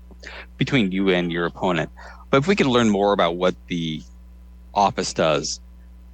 between 0.57 0.93
you 0.93 1.11
and 1.11 1.33
your 1.33 1.47
opponent. 1.47 1.91
But 2.31 2.39
if 2.39 2.47
we 2.47 2.57
could 2.57 2.67
learn 2.67 2.89
more 2.89 3.13
about 3.13 3.37
what 3.37 3.55
the 3.69 4.03
office 4.75 5.13
does. 5.13 5.61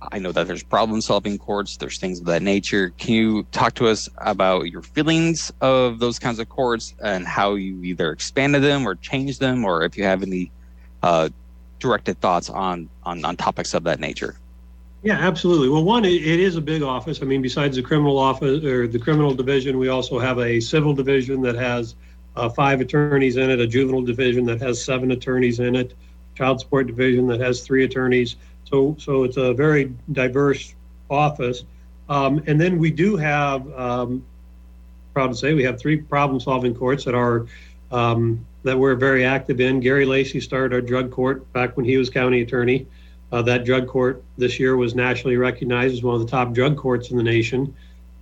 I 0.01 0.19
know 0.19 0.31
that 0.33 0.47
there's 0.47 0.63
problem 0.63 1.01
solving 1.01 1.39
courts, 1.39 1.77
there's 1.77 1.99
things 1.99 2.21
of 2.21 2.27
that 2.27 2.43
nature. 2.43 2.91
Can 2.99 3.15
you 3.15 3.43
talk 3.51 3.75
to 3.75 3.89
us 3.89 4.09
about 4.19 4.71
your 4.71 4.83
feelings 4.83 5.53
of 5.61 5.99
those 5.99 6.19
kinds 6.19 6.39
of 6.39 6.49
courts 6.49 6.95
and 7.03 7.27
how 7.27 7.55
you 7.55 7.83
either 7.83 8.13
expanded 8.13 8.63
them 8.63 8.87
or 8.87 8.95
changed 8.95 9.41
them, 9.41 9.65
or 9.65 9.83
if 9.83 9.97
you 9.97 10.05
have 10.05 10.23
any 10.23 10.53
uh, 11.03 11.29
directed 11.81 12.21
thoughts 12.21 12.49
on, 12.49 12.89
on, 13.03 13.25
on 13.25 13.37
topics 13.37 13.75
of 13.75 13.85
that 13.85 13.99
nature? 13.99 14.37
Yeah, 15.03 15.15
absolutely. 15.15 15.69
Well, 15.69 15.85
one, 15.85 16.05
it, 16.05 16.13
it 16.13 16.41
is 16.41 16.57
a 16.57 16.61
big 16.61 16.83
office. 16.83 17.21
I 17.23 17.25
mean, 17.25 17.43
besides 17.43 17.77
the 17.77 17.83
criminal 17.83 18.19
office 18.19 18.65
or 18.65 18.87
the 18.87 18.99
criminal 18.99 19.35
division, 19.35 19.79
we 19.79 19.89
also 19.89 20.19
have 20.19 20.39
a 20.39 20.61
civil 20.61 20.93
division 20.93 21.41
that 21.43 21.55
has 21.55 21.95
uh, 22.37 22.49
five 22.49 22.81
attorneys 22.81 23.37
in 23.37 23.51
it, 23.51 23.61
a 23.61 23.67
juvenile 23.67 24.03
division 24.03 24.45
that 24.45 24.61
has 24.61 24.85
seven 24.85 25.11
attorneys 25.11 25.61
in 25.61 25.75
it, 25.77 25.95
child 26.35 26.61
support 26.61 26.87
division 26.87 27.27
that 27.29 27.41
has 27.41 27.63
three 27.63 27.85
attorneys. 27.85 28.37
So, 28.71 28.97
so 28.99 29.25
it's 29.25 29.37
a 29.37 29.55
very 29.55 29.93
diverse 30.13 30.75
office. 31.11 31.65
Um, 32.09 32.43
and 32.47 32.61
then 32.61 32.79
we 32.79 32.91
do 32.91 33.17
have, 33.17 33.71
um, 33.73 34.25
proud 35.13 35.29
to 35.29 35.35
say, 35.35 35.55
we 35.55 35.65
have 35.65 35.79
three 35.79 35.97
problem-solving 35.97 36.75
courts 36.75 37.05
that 37.05 37.15
are 37.15 37.47
um, 37.91 38.45
that 38.65 38.79
we're 38.79 38.95
very 38.95 39.25
active 39.25 39.61
in. 39.61 39.81
Gary 39.81 40.05
Lacey 40.05 40.41
started 40.41 40.75
our 40.75 40.81
drug 40.81 41.11
court 41.11 41.51
back 41.53 41.77
when 41.77 41.87
he 41.87 41.97
was 41.97 42.11
county 42.11 42.43
attorney. 42.43 42.87
Uh, 43.33 43.43
that 43.43 43.65
drug 43.65 43.87
court 43.87 44.23
this 44.37 44.59
year 44.59 44.77
was 44.77 44.95
nationally 44.95 45.37
recognized 45.37 45.95
as 45.95 46.03
one 46.03 46.15
of 46.15 46.21
the 46.21 46.27
top 46.27 46.53
drug 46.53 46.77
courts 46.77 47.11
in 47.11 47.17
the 47.17 47.23
nation. 47.23 47.75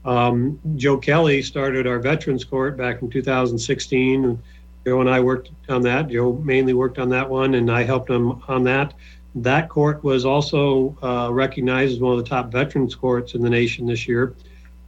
Um, 0.04 0.60
Joe 0.76 0.98
Kelly 0.98 1.42
started 1.42 1.86
our 1.86 1.98
Veterans 1.98 2.44
Court 2.44 2.76
back 2.76 3.02
in 3.02 3.10
2016. 3.10 4.40
Joe 4.84 5.00
and 5.00 5.10
I 5.10 5.18
worked 5.18 5.50
on 5.68 5.82
that. 5.82 6.08
Joe 6.08 6.34
mainly 6.44 6.74
worked 6.74 6.98
on 6.98 7.08
that 7.08 7.28
one, 7.28 7.54
and 7.54 7.70
I 7.70 7.82
helped 7.82 8.08
him 8.08 8.40
on 8.46 8.62
that. 8.64 8.94
That 9.36 9.68
court 9.68 10.02
was 10.02 10.24
also 10.24 10.96
uh, 11.02 11.28
recognized 11.30 11.92
as 11.92 12.00
one 12.00 12.18
of 12.18 12.24
the 12.24 12.28
top 12.28 12.50
veterans 12.50 12.94
courts 12.94 13.34
in 13.34 13.42
the 13.42 13.50
nation 13.50 13.86
this 13.86 14.08
year. 14.08 14.34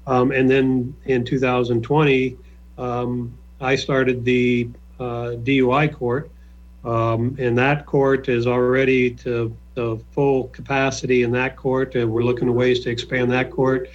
Um, 0.07 0.33
and 0.33 0.51
then 0.51 0.97
in 1.05 1.25
2020, 1.25 2.37
um, 2.79 3.37
I 3.61 3.77
started 3.77 4.25
the 4.25 4.71
uh, 4.99 5.37
DUI 5.43 5.93
court, 5.93 6.31
um, 6.83 7.37
and 7.39 7.59
that 7.59 7.85
court 7.85 8.31
is 8.31 8.47
already 8.47 9.11
to 9.11 9.55
the 9.75 10.01
full 10.13 10.45
capacity 10.49 11.25
in 11.25 11.31
that 11.33 11.57
court, 11.57 11.95
and 11.95 12.11
we're 12.11 12.23
looking 12.23 12.49
at 12.49 12.55
ways 12.55 12.81
to 12.81 12.91
expand 12.91 13.31
that 13.31 13.51
court. 13.51 13.91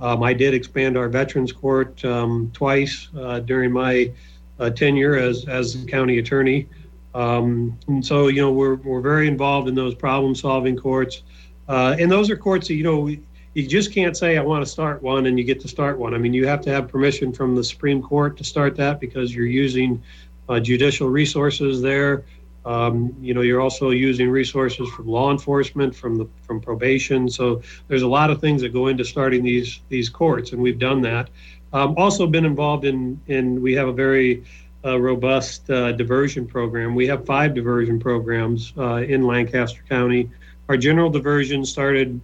Um, 0.00 0.22
I 0.22 0.32
did 0.32 0.54
expand 0.54 0.96
our 0.96 1.08
Veterans 1.08 1.52
Court 1.52 2.02
um, 2.04 2.50
twice 2.54 3.08
uh, 3.18 3.40
during 3.40 3.72
my 3.72 4.10
uh, 4.58 4.70
tenure 4.70 5.16
as 5.16 5.46
as 5.46 5.84
county 5.88 6.18
attorney. 6.18 6.66
Um, 7.14 7.78
and 7.88 8.04
so, 8.04 8.28
you 8.28 8.40
know, 8.40 8.52
we're, 8.52 8.76
we're 8.76 9.00
very 9.00 9.28
involved 9.28 9.68
in 9.68 9.74
those 9.74 9.94
problem 9.94 10.34
solving 10.34 10.76
courts. 10.76 11.22
Uh, 11.68 11.96
and 11.98 12.10
those 12.10 12.30
are 12.30 12.36
courts 12.36 12.68
that, 12.68 12.74
you 12.74 12.84
know, 12.84 13.08
you 13.54 13.66
just 13.66 13.92
can't 13.92 14.16
say, 14.16 14.36
I 14.36 14.42
want 14.42 14.64
to 14.64 14.70
start 14.70 15.02
one 15.02 15.26
and 15.26 15.38
you 15.38 15.44
get 15.44 15.60
to 15.60 15.68
start 15.68 15.98
one. 15.98 16.14
I 16.14 16.18
mean, 16.18 16.32
you 16.32 16.46
have 16.46 16.60
to 16.62 16.70
have 16.70 16.88
permission 16.88 17.32
from 17.32 17.56
the 17.56 17.64
Supreme 17.64 18.02
Court 18.02 18.36
to 18.36 18.44
start 18.44 18.76
that 18.76 19.00
because 19.00 19.34
you're 19.34 19.46
using 19.46 20.02
uh, 20.48 20.60
judicial 20.60 21.08
resources 21.08 21.82
there. 21.82 22.24
Um, 22.64 23.16
you 23.20 23.32
know, 23.32 23.40
you're 23.40 23.60
also 23.60 23.90
using 23.90 24.28
resources 24.28 24.88
from 24.90 25.06
law 25.06 25.30
enforcement, 25.30 25.94
from 25.94 26.16
the 26.16 26.28
from 26.42 26.60
probation. 26.60 27.28
So 27.28 27.62
there's 27.86 28.02
a 28.02 28.08
lot 28.08 28.30
of 28.30 28.40
things 28.40 28.60
that 28.62 28.72
go 28.72 28.88
into 28.88 29.04
starting 29.04 29.42
these 29.42 29.80
these 29.88 30.08
courts, 30.10 30.52
and 30.52 30.60
we've 30.60 30.78
done 30.78 31.00
that. 31.02 31.30
Um, 31.72 31.94
also 31.96 32.26
been 32.26 32.44
involved 32.44 32.84
in 32.84 33.20
in 33.26 33.62
we 33.62 33.74
have 33.74 33.88
a 33.88 33.92
very 33.92 34.44
uh, 34.84 35.00
robust 35.00 35.68
uh, 35.70 35.92
diversion 35.92 36.46
program. 36.46 36.94
We 36.94 37.06
have 37.08 37.26
five 37.26 37.54
diversion 37.54 37.98
programs 37.98 38.72
uh, 38.78 38.96
in 38.96 39.22
Lancaster 39.22 39.82
County. 39.88 40.30
Our 40.68 40.76
general 40.76 41.10
diversion 41.10 41.64
started, 41.64 42.20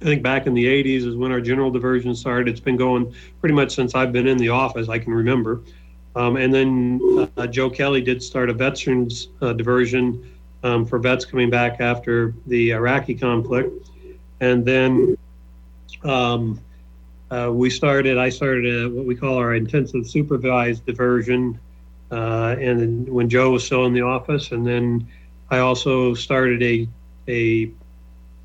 I 0.00 0.04
think, 0.04 0.22
back 0.22 0.46
in 0.46 0.54
the 0.54 0.64
80s 0.64 1.06
is 1.06 1.16
when 1.16 1.30
our 1.30 1.40
general 1.40 1.70
diversion 1.70 2.14
started. 2.14 2.48
It's 2.48 2.60
been 2.60 2.76
going 2.76 3.14
pretty 3.40 3.54
much 3.54 3.74
since 3.74 3.94
I've 3.94 4.12
been 4.12 4.26
in 4.26 4.38
the 4.38 4.48
office. 4.48 4.88
I 4.88 4.98
can 4.98 5.12
remember. 5.12 5.60
Um, 6.16 6.36
and 6.36 6.52
then 6.52 7.30
uh, 7.36 7.46
Joe 7.46 7.70
Kelly 7.70 8.00
did 8.00 8.22
start 8.22 8.50
a 8.50 8.52
veterans 8.52 9.28
uh, 9.40 9.52
diversion 9.52 10.28
um, 10.62 10.84
for 10.84 10.98
vets 10.98 11.24
coming 11.24 11.50
back 11.50 11.80
after 11.80 12.34
the 12.46 12.72
Iraqi 12.72 13.14
conflict. 13.14 13.88
And 14.40 14.64
then 14.64 15.16
um, 16.02 16.60
uh, 17.30 17.50
we 17.52 17.70
started, 17.70 18.18
I 18.18 18.28
started 18.28 18.66
a, 18.66 18.88
what 18.88 19.04
we 19.04 19.14
call 19.14 19.36
our 19.36 19.54
intensive 19.54 20.06
supervised 20.06 20.84
diversion. 20.86 21.58
Uh, 22.10 22.56
and 22.58 23.08
when 23.08 23.28
Joe 23.28 23.50
was 23.50 23.64
still 23.64 23.86
in 23.86 23.92
the 23.92 24.02
office, 24.02 24.50
and 24.50 24.66
then 24.66 25.06
I 25.48 25.58
also 25.58 26.14
started 26.14 26.62
a, 26.62 26.88
a 27.28 27.70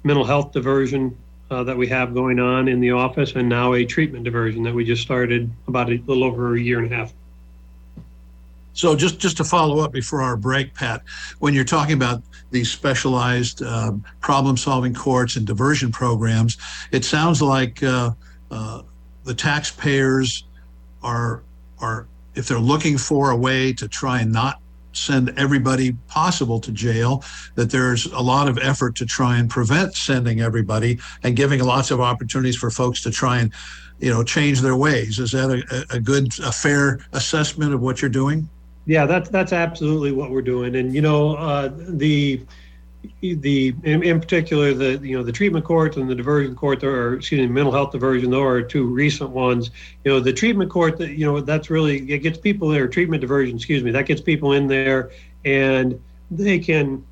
mental 0.03 0.23
health 0.23 0.51
diversion 0.51 1.17
uh, 1.49 1.63
that 1.63 1.77
we 1.77 1.87
have 1.87 2.13
going 2.13 2.39
on 2.39 2.67
in 2.67 2.79
the 2.79 2.91
office, 2.91 3.33
and 3.33 3.49
now 3.49 3.73
a 3.73 3.85
treatment 3.85 4.23
diversion 4.23 4.63
that 4.63 4.73
we 4.73 4.85
just 4.85 5.01
started 5.01 5.49
about 5.67 5.89
a 5.89 6.01
little 6.05 6.23
over 6.23 6.55
a 6.55 6.61
year 6.61 6.79
and 6.79 6.91
a 6.91 6.95
half. 6.95 7.13
So 8.73 8.95
just 8.95 9.19
just 9.19 9.37
to 9.37 9.43
follow 9.43 9.79
up 9.79 9.93
before 9.93 10.21
our 10.21 10.35
break, 10.35 10.73
Pat, 10.73 11.01
when 11.39 11.53
you're 11.53 11.63
talking 11.63 11.93
about 11.93 12.21
these 12.51 12.69
specialized 12.69 13.63
um, 13.63 14.03
problem-solving 14.19 14.93
courts 14.93 15.37
and 15.37 15.47
diversion 15.47 15.91
programs, 15.91 16.57
it 16.91 17.05
sounds 17.05 17.41
like 17.41 17.81
uh, 17.83 18.11
uh, 18.51 18.81
the 19.23 19.33
taxpayers 19.33 20.45
are 21.03 21.43
are 21.79 22.07
if 22.35 22.47
they're 22.47 22.59
looking 22.59 22.97
for 22.97 23.31
a 23.31 23.35
way 23.35 23.73
to 23.73 23.87
try 23.87 24.21
and 24.21 24.31
not 24.31 24.61
send 24.91 25.33
everybody 25.37 25.93
possible 26.07 26.59
to 26.59 26.71
jail, 26.71 27.23
that 27.55 27.69
there's 27.69 28.05
a 28.07 28.19
lot 28.19 28.47
of 28.47 28.57
effort 28.59 28.95
to 28.95 29.05
try 29.05 29.37
and 29.37 29.49
prevent 29.49 29.93
sending 29.93 30.41
everybody 30.41 30.99
and 31.23 31.35
giving 31.35 31.61
lots 31.61 31.91
of 31.91 31.99
opportunities 31.99 32.55
for 32.55 32.69
folks 32.69 33.01
to 33.03 33.11
try 33.11 33.39
and 33.39 33.51
you 33.99 34.09
know 34.09 34.23
change 34.23 34.61
their 34.61 34.75
ways. 34.75 35.19
Is 35.19 35.31
that 35.31 35.49
a, 35.49 35.95
a 35.95 35.99
good, 35.99 36.37
a 36.39 36.51
fair 36.51 36.99
assessment 37.13 37.73
of 37.73 37.81
what 37.81 38.01
you're 38.01 38.09
doing? 38.09 38.49
Yeah, 38.85 39.05
that's 39.05 39.29
that's 39.29 39.53
absolutely 39.53 40.11
what 40.11 40.29
we're 40.29 40.41
doing, 40.41 40.75
and 40.75 40.93
you 40.93 41.01
know 41.01 41.35
uh, 41.35 41.71
the 41.73 42.41
the 43.21 43.73
in, 43.83 44.03
in, 44.03 44.19
particular 44.19 44.73
the 44.73 44.97
you 45.05 45.17
know 45.17 45.23
the 45.23 45.31
treatment 45.31 45.65
court 45.65 45.97
and 45.97 46.09
the 46.09 46.15
diversion 46.15 46.55
court 46.55 46.83
or 46.83 47.15
excuse 47.15 47.41
me 47.41 47.47
mental 47.47 47.71
health 47.71 47.91
diversion 47.91 48.29
those 48.29 48.41
are 48.41 48.61
two 48.61 48.85
recent 48.85 49.29
ones 49.29 49.71
you 50.03 50.11
know 50.11 50.19
the 50.19 50.33
treatment 50.33 50.69
court 50.69 50.97
that 50.97 51.11
you 51.11 51.25
know 51.25 51.41
that's 51.41 51.69
really 51.69 51.97
it 52.11 52.19
gets 52.19 52.37
people 52.37 52.69
there 52.69 52.87
treatment 52.87 53.21
diversion 53.21 53.55
excuse 53.55 53.83
me 53.83 53.91
that 53.91 54.05
gets 54.05 54.21
people 54.21 54.53
in 54.53 54.67
there 54.67 55.11
and 55.43 55.99
they 56.31 56.59
can 56.59 57.03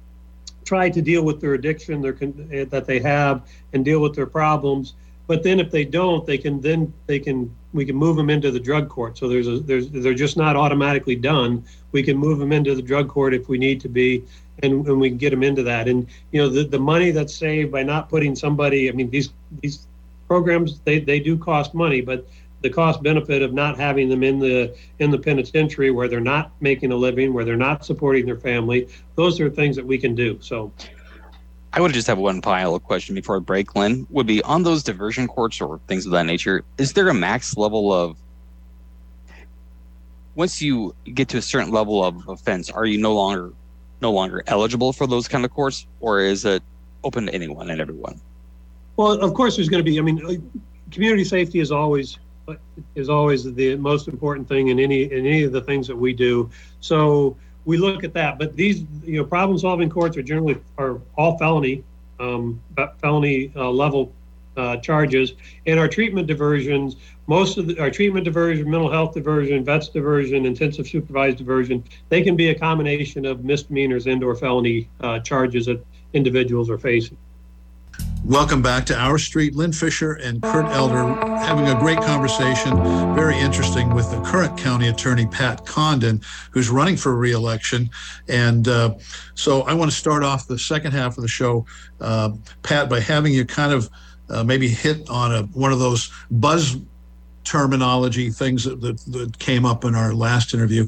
try 0.66 0.90
to 0.90 1.02
deal 1.02 1.24
with 1.24 1.42
their 1.42 1.54
addiction 1.54 2.02
their 2.02 2.18
eh, 2.52 2.66
that 2.66 2.86
they 2.86 3.00
have 3.00 3.48
and 3.74 3.84
deal 3.84 4.02
with 4.02 4.16
their 4.16 4.28
problems 4.28 4.94
but 5.28 5.44
then 5.44 5.60
if 5.60 5.72
they 5.72 5.84
don't 5.84 6.26
they 6.26 6.38
can 6.38 6.62
then 6.62 6.94
they 7.08 7.20
can 7.20 7.54
we 7.74 7.86
can 7.86 7.96
move 7.96 8.16
them 8.16 8.30
into 8.30 8.52
the 8.52 8.60
drug 8.60 8.88
court. 8.88 9.18
So 9.18 9.28
there's 9.28 9.48
a 9.48 9.60
there's 9.60 9.90
they're 9.90 10.14
just 10.14 10.38
not 10.38 10.56
automatically 10.56 11.16
done. 11.16 11.66
We 11.92 12.04
can 12.04 12.18
move 12.18 12.40
them 12.40 12.52
into 12.52 12.76
the 12.76 12.82
drug 12.82 13.10
court 13.10 13.34
if 13.34 13.50
we 13.50 13.58
need 13.58 13.82
to 13.82 13.90
be, 13.90 14.24
and, 14.62 14.86
and 14.88 15.00
we 15.00 15.10
can 15.10 15.18
get 15.18 15.32
them 15.32 15.44
into 15.44 15.64
that. 15.64 15.88
And 15.88 16.08
you 16.32 16.42
know 16.42 16.50
the, 16.50 16.64
the 16.64 16.80
money 16.80 17.12
that's 17.12 17.34
saved 17.34 17.72
by 17.72 17.84
not 17.84 18.10
putting 18.10 18.36
somebody. 18.36 18.90
I 18.90 18.92
mean 18.92 19.10
these 19.10 19.30
these 19.62 19.88
programs 20.28 20.80
they, 20.82 21.00
they 21.00 21.20
do 21.20 21.38
cost 21.38 21.74
money, 21.74 22.02
but 22.02 22.28
the 22.62 22.70
cost 22.70 23.04
benefit 23.04 23.42
of 23.42 23.54
not 23.54 23.78
having 23.78 24.10
them 24.10 24.24
in 24.24 24.40
the 24.40 24.76
in 25.00 25.12
the 25.12 25.18
penitentiary 25.18 25.92
where 25.92 26.08
they're 26.08 26.20
not 26.20 26.52
making 26.62 26.92
a 26.92 26.96
living, 26.96 27.34
where 27.34 27.46
they're 27.46 27.58
not 27.58 27.86
supporting 27.86 28.26
their 28.26 28.38
family, 28.38 28.88
those 29.16 29.40
are 29.40 29.50
things 29.50 29.76
that 29.76 29.86
we 29.86 29.98
can 29.98 30.16
do. 30.16 30.38
So 30.42 30.72
I 31.74 31.82
would 31.82 31.92
just 31.92 32.08
have 32.08 32.20
one 32.20 32.42
final 32.42 32.80
question 32.80 33.16
before 33.16 33.38
I 33.38 33.40
break, 33.40 33.76
Lynn. 33.76 34.08
Would 34.12 34.28
be 34.28 34.42
on 34.44 34.64
those 34.64 34.84
diversion 34.84 35.28
courts 35.28 35.60
or 35.60 35.80
things 35.88 36.06
of 36.06 36.12
that 36.14 36.26
nature. 36.26 36.64
Is 36.78 36.94
there 36.94 37.10
a 37.10 37.14
max 37.14 37.58
level 37.58 37.92
of 37.92 38.16
once 40.36 40.62
you 40.62 40.96
get 41.14 41.30
to 41.30 41.38
a 41.38 41.42
certain 41.42 41.72
level 41.72 42.04
of 42.04 42.28
offense, 42.28 42.70
are 42.70 42.86
you 42.86 42.98
no 42.98 43.14
longer 43.14 43.52
no 44.04 44.12
longer 44.12 44.44
eligible 44.46 44.94
for 44.94 45.08
those 45.08 45.28
kind 45.28 45.44
of 45.44 45.52
courts, 45.52 45.88
or 46.00 46.20
is 46.20 46.46
it 46.46 46.62
open 47.04 47.26
to 47.26 47.34
anyone 47.34 47.72
and 47.72 47.82
everyone? 47.82 48.22
Well, 48.98 49.14
of 49.14 49.34
course, 49.34 49.56
there's 49.56 49.70
going 49.70 49.84
to 49.84 49.90
be. 49.92 49.98
I 49.98 50.04
mean, 50.04 50.24
uh, 50.24 50.60
community 50.92 51.24
safety 51.24 51.60
is 51.60 51.72
always 51.72 52.20
is 52.96 53.10
always 53.10 53.52
the 53.56 53.76
most 53.78 54.08
important 54.08 54.48
thing 54.48 54.68
in 54.68 54.80
any 54.80 55.04
in 55.04 55.26
any 55.26 55.44
of 55.44 55.52
the 55.52 55.62
things 55.62 55.88
that 55.88 55.96
we 55.96 56.14
do. 56.14 56.52
So 56.82 57.36
we 57.66 57.78
look 57.78 58.04
at 58.04 58.14
that. 58.14 58.38
But 58.38 58.56
these, 58.56 58.86
you 59.04 59.18
know, 59.18 59.26
problem-solving 59.26 59.90
courts 59.90 60.18
are 60.18 60.22
generally 60.22 60.58
are 60.78 61.00
all 61.18 61.38
felony, 61.38 61.84
um, 62.20 62.62
felony 63.02 63.52
uh, 63.56 63.72
level 63.72 64.12
uh, 64.58 64.78
charges. 64.78 65.34
And 65.66 65.80
our 65.80 65.88
treatment 65.88 66.28
diversions, 66.28 66.96
most 67.28 67.58
of 67.58 67.68
the, 67.68 67.80
our 67.80 67.90
treatment 67.90 68.26
diversion, 68.26 68.70
mental 68.70 68.92
health 68.92 69.14
diversion, 69.14 69.64
vets 69.64 69.90
diversion, 69.90 70.46
intensive 70.46 70.88
supervised 70.88 71.38
diversion, 71.38 71.84
they 72.10 72.22
can 72.22 72.36
be 72.36 72.50
a 72.50 72.56
combination 72.56 73.26
of 73.26 73.44
misdemeanors 73.44 74.08
and/or 74.08 74.36
felony 74.36 74.90
uh, 75.02 75.20
charges 75.20 75.66
that 75.66 75.84
individuals 76.14 76.70
are 76.70 76.78
facing. 76.78 77.18
Welcome 78.26 78.62
back 78.62 78.86
to 78.86 78.98
Our 78.98 79.18
Street. 79.18 79.54
Lynn 79.54 79.74
Fisher 79.74 80.14
and 80.14 80.42
Kurt 80.42 80.66
Elder 80.68 81.04
having 81.40 81.68
a 81.68 81.78
great 81.78 81.98
conversation, 81.98 82.74
very 83.14 83.38
interesting, 83.38 83.94
with 83.94 84.10
the 84.12 84.22
current 84.22 84.58
county 84.58 84.88
attorney, 84.88 85.28
Pat 85.28 85.66
Condon, 85.66 86.22
who's 86.52 86.70
running 86.70 86.96
for 86.96 87.18
reelection. 87.18 87.90
And 88.30 88.70
uh, 88.70 88.96
so 89.36 89.64
I 89.64 89.74
want 89.74 89.92
to 89.92 89.98
start 89.98 90.24
off 90.24 90.48
the 90.48 90.58
second 90.58 90.94
half 90.94 91.18
of 91.18 91.22
the 91.22 91.28
show, 91.28 91.66
uh, 92.00 92.30
Pat, 92.62 92.90
by 92.90 93.02
having 93.02 93.34
you 93.34 93.44
kind 93.44 93.74
of 93.74 93.90
uh, 94.34 94.44
maybe 94.44 94.68
hit 94.68 95.10
on 95.10 95.34
a, 95.34 95.44
one 95.54 95.72
of 95.72 95.80
those 95.80 96.12
buzz 96.32 96.78
terminology 97.44 98.30
things 98.30 98.64
that, 98.64 98.82
that, 98.82 99.00
that 99.08 99.38
came 99.40 99.66
up 99.66 99.86
in 99.86 99.96
our 99.96 100.14
last 100.14 100.54
interview. 100.54 100.88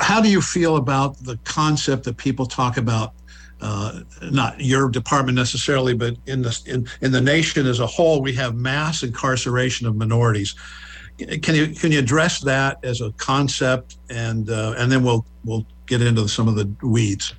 How 0.00 0.20
do 0.20 0.30
you 0.30 0.40
feel 0.40 0.76
about 0.76 1.16
the 1.24 1.38
concept 1.44 2.04
that 2.04 2.16
people 2.16 2.46
talk 2.46 2.76
about 2.76 3.14
uh, 3.60 4.00
not 4.22 4.60
your 4.60 4.88
department 4.88 5.36
necessarily, 5.36 5.94
but 5.94 6.14
in 6.26 6.42
the 6.42 6.60
in, 6.66 6.88
in 7.00 7.10
the 7.10 7.20
nation 7.20 7.66
as 7.66 7.80
a 7.80 7.86
whole, 7.86 8.22
we 8.22 8.32
have 8.34 8.54
mass 8.54 9.02
incarceration 9.02 9.86
of 9.86 9.96
minorities. 9.96 10.54
Can 11.18 11.56
you 11.56 11.68
can 11.74 11.90
you 11.90 11.98
address 11.98 12.40
that 12.42 12.78
as 12.84 13.00
a 13.00 13.10
concept, 13.12 13.96
and 14.10 14.48
uh, 14.48 14.74
and 14.78 14.92
then 14.92 15.02
we'll 15.02 15.26
we'll 15.44 15.66
get 15.86 16.02
into 16.02 16.28
some 16.28 16.46
of 16.46 16.54
the 16.54 16.72
weeds. 16.86 17.34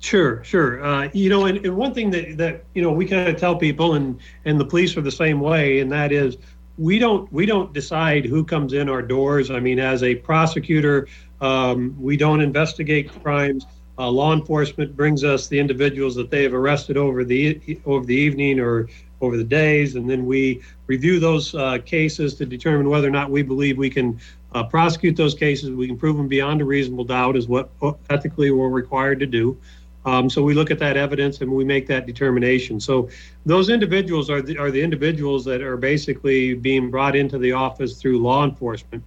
Sure, 0.00 0.42
sure. 0.42 0.82
Uh, 0.82 1.10
you 1.12 1.28
know, 1.28 1.44
and, 1.44 1.64
and 1.64 1.76
one 1.76 1.92
thing 1.92 2.10
that 2.10 2.38
that 2.38 2.64
you 2.74 2.82
know 2.82 2.90
we 2.90 3.06
kind 3.06 3.28
of 3.28 3.36
tell 3.36 3.54
people, 3.54 3.94
and 3.94 4.18
and 4.44 4.58
the 4.58 4.64
police 4.64 4.96
are 4.96 5.02
the 5.02 5.10
same 5.10 5.40
way, 5.40 5.80
and 5.80 5.92
that 5.92 6.10
is 6.10 6.38
we 6.78 6.98
don't 6.98 7.30
we 7.32 7.44
don't 7.44 7.72
decide 7.74 8.24
who 8.24 8.42
comes 8.42 8.72
in 8.72 8.88
our 8.88 9.02
doors. 9.02 9.50
I 9.50 9.60
mean, 9.60 9.78
as 9.78 10.02
a 10.02 10.14
prosecutor, 10.14 11.06
um, 11.42 11.94
we 12.00 12.16
don't 12.16 12.40
investigate 12.40 13.10
crimes 13.22 13.66
uh, 14.00 14.10
law 14.10 14.32
enforcement 14.32 14.96
brings 14.96 15.24
us 15.24 15.48
the 15.48 15.58
individuals 15.58 16.14
that 16.14 16.30
they 16.30 16.42
have 16.42 16.54
arrested 16.54 16.96
over 16.96 17.22
the 17.22 17.78
over 17.84 18.06
the 18.06 18.14
evening 18.14 18.58
or 18.58 18.88
over 19.20 19.36
the 19.36 19.44
days, 19.44 19.94
and 19.94 20.08
then 20.08 20.24
we 20.24 20.62
review 20.86 21.20
those 21.20 21.54
uh, 21.54 21.76
cases 21.84 22.34
to 22.34 22.46
determine 22.46 22.88
whether 22.88 23.06
or 23.06 23.10
not 23.10 23.30
we 23.30 23.42
believe 23.42 23.76
we 23.76 23.90
can 23.90 24.18
uh, 24.52 24.64
prosecute 24.64 25.16
those 25.16 25.34
cases. 25.34 25.70
We 25.70 25.86
can 25.86 25.98
prove 25.98 26.16
them 26.16 26.28
beyond 26.28 26.62
a 26.62 26.64
reasonable 26.64 27.04
doubt, 27.04 27.36
is 27.36 27.46
what 27.46 27.70
ethically 28.08 28.50
we're 28.50 28.70
required 28.70 29.20
to 29.20 29.26
do. 29.26 29.58
Um, 30.06 30.30
so 30.30 30.42
we 30.42 30.54
look 30.54 30.70
at 30.70 30.78
that 30.78 30.96
evidence 30.96 31.40
and 31.40 31.50
we 31.50 31.64
make 31.64 31.86
that 31.88 32.06
determination. 32.06 32.80
So 32.80 33.10
those 33.44 33.68
individuals 33.68 34.30
are 34.30 34.40
the, 34.40 34.56
are 34.56 34.70
the 34.70 34.82
individuals 34.82 35.44
that 35.44 35.60
are 35.60 35.76
basically 35.76 36.54
being 36.54 36.90
brought 36.90 37.14
into 37.14 37.38
the 37.38 37.52
office 37.52 38.00
through 38.00 38.18
law 38.18 38.44
enforcement. 38.44 39.04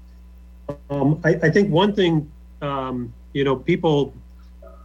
Um, 0.89 1.19
I, 1.23 1.29
I, 1.41 1.49
think 1.49 1.71
one 1.71 1.93
thing, 1.93 2.31
um, 2.61 3.11
you 3.33 3.43
know, 3.43 3.55
people 3.55 4.13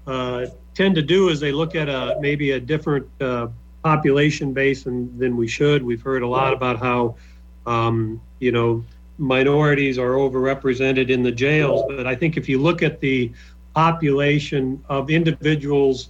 uh, 0.06 0.46
tend 0.74 0.94
to 0.94 1.02
do 1.02 1.28
is 1.28 1.40
they 1.40 1.52
look 1.52 1.74
at 1.74 1.88
a 1.88 2.16
maybe 2.20 2.52
a 2.52 2.60
different 2.60 3.06
uh, 3.20 3.48
population 3.84 4.52
base 4.52 4.84
than, 4.84 5.16
than 5.18 5.36
we 5.36 5.46
should. 5.46 5.82
We've 5.82 6.02
heard 6.02 6.22
a 6.22 6.26
lot 6.26 6.52
about 6.52 6.78
how 6.78 7.16
um, 7.66 8.20
you 8.38 8.52
know 8.52 8.84
minorities 9.18 9.98
are 9.98 10.12
overrepresented 10.12 11.10
in 11.10 11.22
the 11.22 11.32
jails, 11.32 11.84
but 11.88 12.06
I 12.06 12.14
think 12.14 12.36
if 12.36 12.48
you 12.48 12.58
look 12.58 12.82
at 12.82 13.00
the 13.00 13.32
population 13.78 14.82
of 14.88 15.08
individuals 15.08 16.08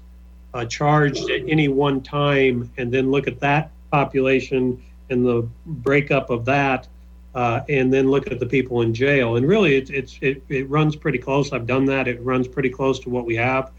uh, 0.54 0.64
charged 0.64 1.28
at 1.28 1.42
any 1.46 1.68
one 1.68 2.00
time, 2.00 2.56
and 2.78 2.90
then 2.90 3.10
look 3.10 3.26
at 3.28 3.38
that 3.40 3.70
population 3.90 4.82
and 5.10 5.26
the 5.26 5.46
breakup 5.66 6.30
of 6.30 6.46
that, 6.46 6.88
uh, 7.34 7.60
and 7.68 7.92
then 7.92 8.10
look 8.10 8.26
at 8.32 8.40
the 8.40 8.46
people 8.46 8.80
in 8.80 8.94
jail. 8.94 9.36
And 9.36 9.46
really, 9.46 9.76
it's, 9.76 9.90
it's 9.90 10.18
it, 10.22 10.42
it 10.48 10.66
runs 10.70 10.96
pretty 10.96 11.18
close. 11.18 11.52
I've 11.52 11.66
done 11.66 11.84
that. 11.86 12.08
It 12.08 12.18
runs 12.22 12.48
pretty 12.48 12.70
close 12.70 12.98
to 13.00 13.10
what 13.10 13.26
we 13.26 13.36
have. 13.36 13.70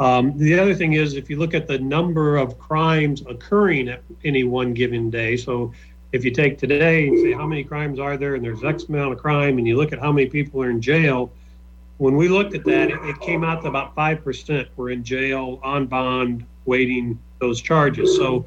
Um, 0.00 0.24
the 0.38 0.58
other 0.58 0.74
thing 0.74 0.94
is, 0.94 1.14
if 1.14 1.28
you 1.28 1.36
look 1.38 1.52
at 1.52 1.66
the 1.66 1.78
number 1.78 2.38
of 2.38 2.58
crimes 2.58 3.22
occurring 3.28 3.90
at 3.90 4.02
any 4.24 4.44
one 4.44 4.72
given 4.72 5.10
day, 5.10 5.36
so 5.36 5.74
if 6.12 6.24
you 6.24 6.30
take 6.30 6.56
today 6.56 7.08
and 7.08 7.18
say 7.18 7.32
how 7.32 7.46
many 7.46 7.64
crimes 7.64 7.98
are 7.98 8.16
there, 8.16 8.34
and 8.34 8.42
there's 8.42 8.64
X 8.64 8.84
amount 8.84 9.12
of 9.12 9.18
crime, 9.18 9.58
and 9.58 9.66
you 9.68 9.76
look 9.76 9.92
at 9.92 9.98
how 9.98 10.10
many 10.10 10.26
people 10.26 10.62
are 10.62 10.70
in 10.70 10.80
jail, 10.80 11.30
when 11.98 12.16
we 12.16 12.28
looked 12.28 12.54
at 12.54 12.64
that, 12.64 12.90
it, 12.90 12.98
it 13.04 13.20
came 13.20 13.44
out 13.44 13.62
to 13.62 13.68
about 13.68 13.94
five 13.94 14.22
percent 14.22 14.68
were 14.76 14.90
in 14.90 15.04
jail 15.04 15.60
on 15.62 15.86
bond, 15.86 16.44
waiting 16.64 17.18
those 17.40 17.60
charges. 17.60 18.16
So, 18.16 18.46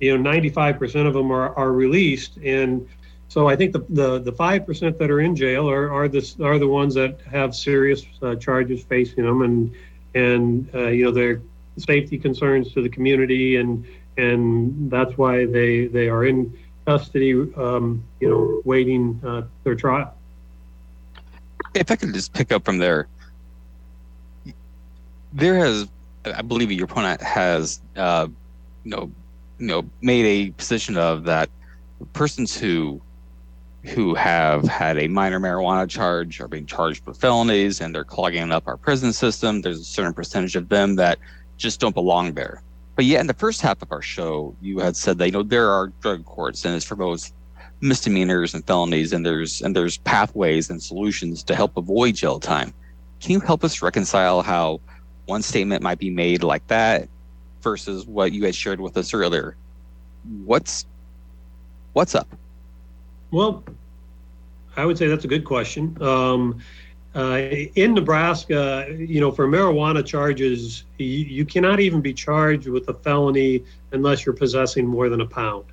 you 0.00 0.16
know, 0.16 0.30
95% 0.30 1.06
of 1.06 1.14
them 1.14 1.30
are, 1.30 1.54
are 1.56 1.72
released, 1.72 2.36
and 2.38 2.86
so 3.28 3.48
I 3.48 3.56
think 3.56 3.72
the 3.72 3.84
the 3.88 4.18
the 4.20 4.32
five 4.32 4.66
percent 4.66 4.98
that 4.98 5.10
are 5.10 5.20
in 5.20 5.34
jail 5.34 5.68
are 5.68 5.90
are 5.92 6.08
the 6.08 6.34
are 6.42 6.58
the 6.58 6.68
ones 6.68 6.94
that 6.94 7.20
have 7.30 7.54
serious 7.54 8.06
uh, 8.22 8.36
charges 8.36 8.82
facing 8.84 9.24
them, 9.24 9.42
and 9.42 9.74
and 10.14 10.68
uh, 10.74 10.88
you 10.88 11.04
know 11.04 11.10
their 11.10 11.40
safety 11.76 12.18
concerns 12.18 12.72
to 12.74 12.82
the 12.82 12.88
community, 12.88 13.56
and 13.56 13.84
and 14.16 14.90
that's 14.90 15.18
why 15.18 15.46
they 15.46 15.86
they 15.86 16.08
are 16.08 16.24
in 16.26 16.56
custody, 16.86 17.32
um, 17.56 18.04
you 18.20 18.28
know, 18.28 18.62
waiting 18.64 19.20
uh, 19.24 19.42
their 19.64 19.74
trial. 19.74 20.14
If 21.74 21.90
I 21.90 21.96
could 21.96 22.14
just 22.14 22.32
pick 22.32 22.52
up 22.52 22.64
from 22.64 22.78
there, 22.78 23.08
there 25.32 25.56
has, 25.56 25.88
I 26.24 26.42
believe, 26.42 26.70
your 26.70 26.84
opponent 26.84 27.20
has, 27.20 27.80
uh, 27.96 28.28
you 28.84 28.90
know, 28.90 29.10
you 29.58 29.66
know, 29.66 29.84
made 30.00 30.24
a 30.24 30.50
position 30.52 30.96
of 30.96 31.24
that 31.24 31.50
persons 32.12 32.56
who 32.56 33.00
who 33.84 34.14
have 34.14 34.66
had 34.66 34.98
a 34.98 35.08
minor 35.08 35.38
marijuana 35.38 35.88
charge 35.88 36.40
are 36.40 36.48
being 36.48 36.64
charged 36.64 37.04
with 37.04 37.20
felonies 37.20 37.82
and 37.82 37.94
they're 37.94 38.04
clogging 38.04 38.50
up 38.50 38.66
our 38.66 38.78
prison 38.78 39.12
system. 39.12 39.60
There's 39.60 39.80
a 39.80 39.84
certain 39.84 40.14
percentage 40.14 40.56
of 40.56 40.70
them 40.70 40.96
that 40.96 41.18
just 41.58 41.80
don't 41.80 41.94
belong 41.94 42.32
there. 42.32 42.62
But 42.96 43.04
yet, 43.04 43.20
in 43.20 43.26
the 43.26 43.34
first 43.34 43.60
half 43.60 43.82
of 43.82 43.92
our 43.92 44.00
show, 44.00 44.56
you 44.62 44.78
had 44.78 44.96
said 44.96 45.18
that 45.18 45.26
you 45.26 45.32
know 45.32 45.42
there 45.42 45.68
are 45.70 45.88
drug 46.00 46.24
courts 46.24 46.64
and 46.64 46.74
it's 46.74 46.84
for 46.84 46.96
both 46.96 47.32
misdemeanors 47.84 48.54
and 48.54 48.66
felonies, 48.66 49.12
and 49.12 49.24
there's 49.24 49.60
and 49.62 49.76
there's 49.76 49.98
pathways 49.98 50.70
and 50.70 50.82
solutions 50.82 51.42
to 51.44 51.54
help 51.54 51.76
avoid 51.76 52.16
jail 52.16 52.40
time. 52.40 52.72
Can 53.20 53.32
you 53.32 53.40
help 53.40 53.62
us 53.62 53.82
reconcile 53.82 54.42
how 54.42 54.80
one 55.26 55.42
statement 55.42 55.82
might 55.82 55.98
be 55.98 56.10
made 56.10 56.42
like 56.42 56.66
that 56.68 57.08
versus 57.62 58.06
what 58.06 58.32
you 58.32 58.44
had 58.44 58.54
shared 58.54 58.80
with 58.80 58.96
us 58.96 59.14
earlier? 59.14 59.56
What's 60.44 60.86
what's 61.92 62.14
up? 62.14 62.28
Well, 63.30 63.62
I 64.76 64.86
would 64.86 64.98
say 64.98 65.06
that's 65.06 65.24
a 65.24 65.28
good 65.28 65.44
question. 65.44 65.96
Um, 66.02 66.60
uh, 67.14 67.36
in 67.76 67.94
Nebraska, 67.94 68.86
you 68.90 69.20
know, 69.20 69.30
for 69.30 69.46
marijuana 69.46 70.04
charges, 70.04 70.82
you, 70.98 71.06
you, 71.06 71.44
cannot 71.44 71.78
even 71.78 72.00
be 72.00 72.12
charged 72.12 72.66
with 72.66 72.88
a 72.88 72.94
felony 72.94 73.62
unless 73.92 74.26
you're 74.26 74.34
possessing 74.34 74.84
more 74.84 75.08
than 75.08 75.20
a 75.20 75.26
pound. 75.26 75.64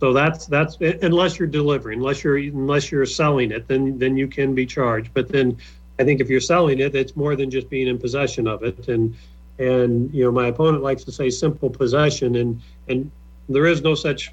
So 0.00 0.12
that's 0.12 0.46
that's 0.46 0.76
unless 0.80 1.38
you're 1.38 1.48
delivering, 1.48 1.98
unless 1.98 2.24
you're 2.24 2.38
unless 2.38 2.90
you're 2.90 3.06
selling 3.06 3.52
it, 3.52 3.68
then 3.68 3.98
then 3.98 4.16
you 4.16 4.26
can 4.26 4.54
be 4.54 4.66
charged. 4.66 5.12
But 5.12 5.28
then, 5.28 5.58
I 5.98 6.04
think 6.04 6.20
if 6.20 6.30
you're 6.30 6.40
selling 6.40 6.80
it, 6.80 6.94
it's 6.94 7.14
more 7.14 7.36
than 7.36 7.50
just 7.50 7.68
being 7.68 7.86
in 7.86 7.98
possession 7.98 8.46
of 8.46 8.62
it. 8.62 8.88
And 8.88 9.14
and 9.58 10.12
you 10.14 10.24
know, 10.24 10.32
my 10.32 10.46
opponent 10.46 10.82
likes 10.82 11.04
to 11.04 11.12
say 11.12 11.28
simple 11.28 11.68
possession, 11.68 12.36
and 12.36 12.60
and 12.88 13.10
there 13.48 13.66
is 13.66 13.82
no 13.82 13.94
such 13.94 14.32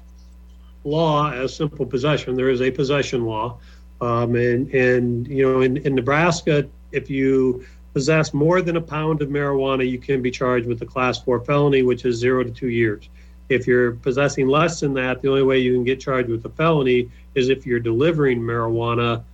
law 0.84 1.30
as 1.30 1.54
simple 1.54 1.84
possession. 1.84 2.34
There 2.34 2.48
is 2.48 2.62
a 2.62 2.70
possession 2.70 3.24
law. 3.24 3.58
Um, 4.00 4.36
and, 4.36 4.72
and, 4.72 5.26
you 5.26 5.42
know, 5.42 5.60
in, 5.60 5.76
in 5.78 5.94
Nebraska, 5.96 6.68
if 6.92 7.10
you 7.10 7.66
possess 7.92 8.32
more 8.32 8.62
than 8.62 8.76
a 8.76 8.80
pound 8.80 9.22
of 9.22 9.28
marijuana, 9.28 9.88
you 9.88 9.98
can 9.98 10.22
be 10.22 10.30
charged 10.30 10.66
with 10.66 10.80
a 10.82 10.86
class 10.86 11.20
four 11.20 11.40
felony, 11.40 11.82
which 11.82 12.04
is 12.04 12.16
zero 12.16 12.44
to 12.44 12.50
two 12.50 12.68
years. 12.68 13.08
If 13.48 13.66
you're 13.66 13.92
possessing 13.92 14.48
less 14.48 14.80
than 14.80 14.94
that, 14.94 15.22
the 15.22 15.28
only 15.28 15.42
way 15.42 15.58
you 15.58 15.72
can 15.74 15.84
get 15.84 16.00
charged 16.00 16.28
with 16.28 16.44
a 16.44 16.50
felony 16.50 17.10
is 17.34 17.48
if 17.48 17.66
you're 17.66 17.80
delivering 17.80 18.40
marijuana 18.40 19.24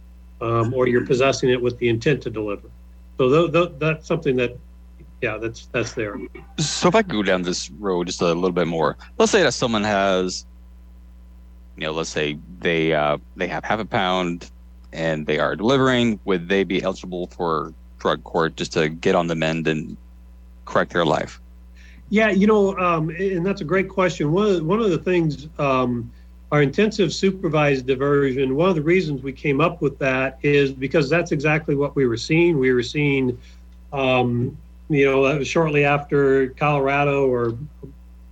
um, 0.41 0.73
or 0.75 0.87
you're 0.87 1.07
possessing 1.07 1.51
it 1.51 1.61
with 1.61 1.79
the 1.79 1.89
intent 1.89 2.23
to 2.23 2.31
deliver. 2.31 2.69
So 3.19 3.49
th- 3.49 3.53
th- 3.53 3.79
that's 3.79 4.07
something 4.07 4.37
that, 4.37 4.57
yeah, 5.21 5.39
that's 5.39 5.67
that's 5.67 5.95
there. 5.95 6.17
So 6.59 6.89
if 6.89 6.95
I 6.95 7.03
go 7.03 7.23
down 7.23 7.43
this 7.43 7.71
road 7.71 8.07
just 8.07 8.21
a 8.21 8.27
little 8.27 8.53
bit 8.53 8.67
more, 8.67 8.97
let's 9.19 9.33
say 9.33 9.43
that 9.43 9.53
someone 9.53 9.85
has 9.85 10.47
you 11.77 11.87
know, 11.87 11.93
let's 11.93 12.11
say 12.11 12.39
they 12.61 12.93
uh, 12.93 13.19
they 13.37 13.49
have 13.49 13.65
half 13.65 13.81
a 13.81 13.85
pound 13.85 14.51
and 14.93 15.27
they 15.27 15.39
are 15.39 15.57
delivering, 15.57 16.21
would 16.25 16.49
they 16.49 16.65
be 16.65 16.83
eligible 16.83 17.27
for 17.29 17.75
drug 17.99 18.23
court 18.25 18.57
just 18.57 18.73
to 18.75 18.89
get 18.89 19.15
on 19.15 19.27
the 19.27 19.35
mend 19.35 19.67
and 19.67 19.97
correct 20.67 20.93
their 20.93 21.05
life? 21.05 21.41
Yeah, 22.11 22.31
you 22.31 22.47
know, 22.47 22.77
um, 22.79 23.11
and 23.11 23.45
that's 23.45 23.61
a 23.61 23.65
great 23.65 23.89
question. 23.89 24.31
One 24.31 24.47
of 24.47 24.55
the, 24.57 24.65
one 24.65 24.81
of 24.81 24.91
the 24.91 24.99
things, 24.99 25.49
um, 25.59 26.13
our 26.53 26.63
intensive 26.63 27.13
supervised 27.13 27.87
diversion. 27.87 28.55
One 28.55 28.69
of 28.69 28.77
the 28.77 28.83
reasons 28.83 29.23
we 29.23 29.33
came 29.33 29.61
up 29.61 29.83
with 29.83 29.99
that 29.99 30.39
is 30.43 30.71
because 30.71 31.11
that's 31.11 31.33
exactly 31.33 31.75
what 31.75 31.97
we 31.97 32.07
were 32.07 32.17
seeing. 32.17 32.59
We 32.59 32.73
were 32.73 32.83
seeing, 32.83 33.37
um, 33.93 34.57
you 34.89 35.05
know, 35.05 35.43
shortly 35.43 35.85
after 35.85 36.51
Colorado 36.51 37.27
or 37.27 37.59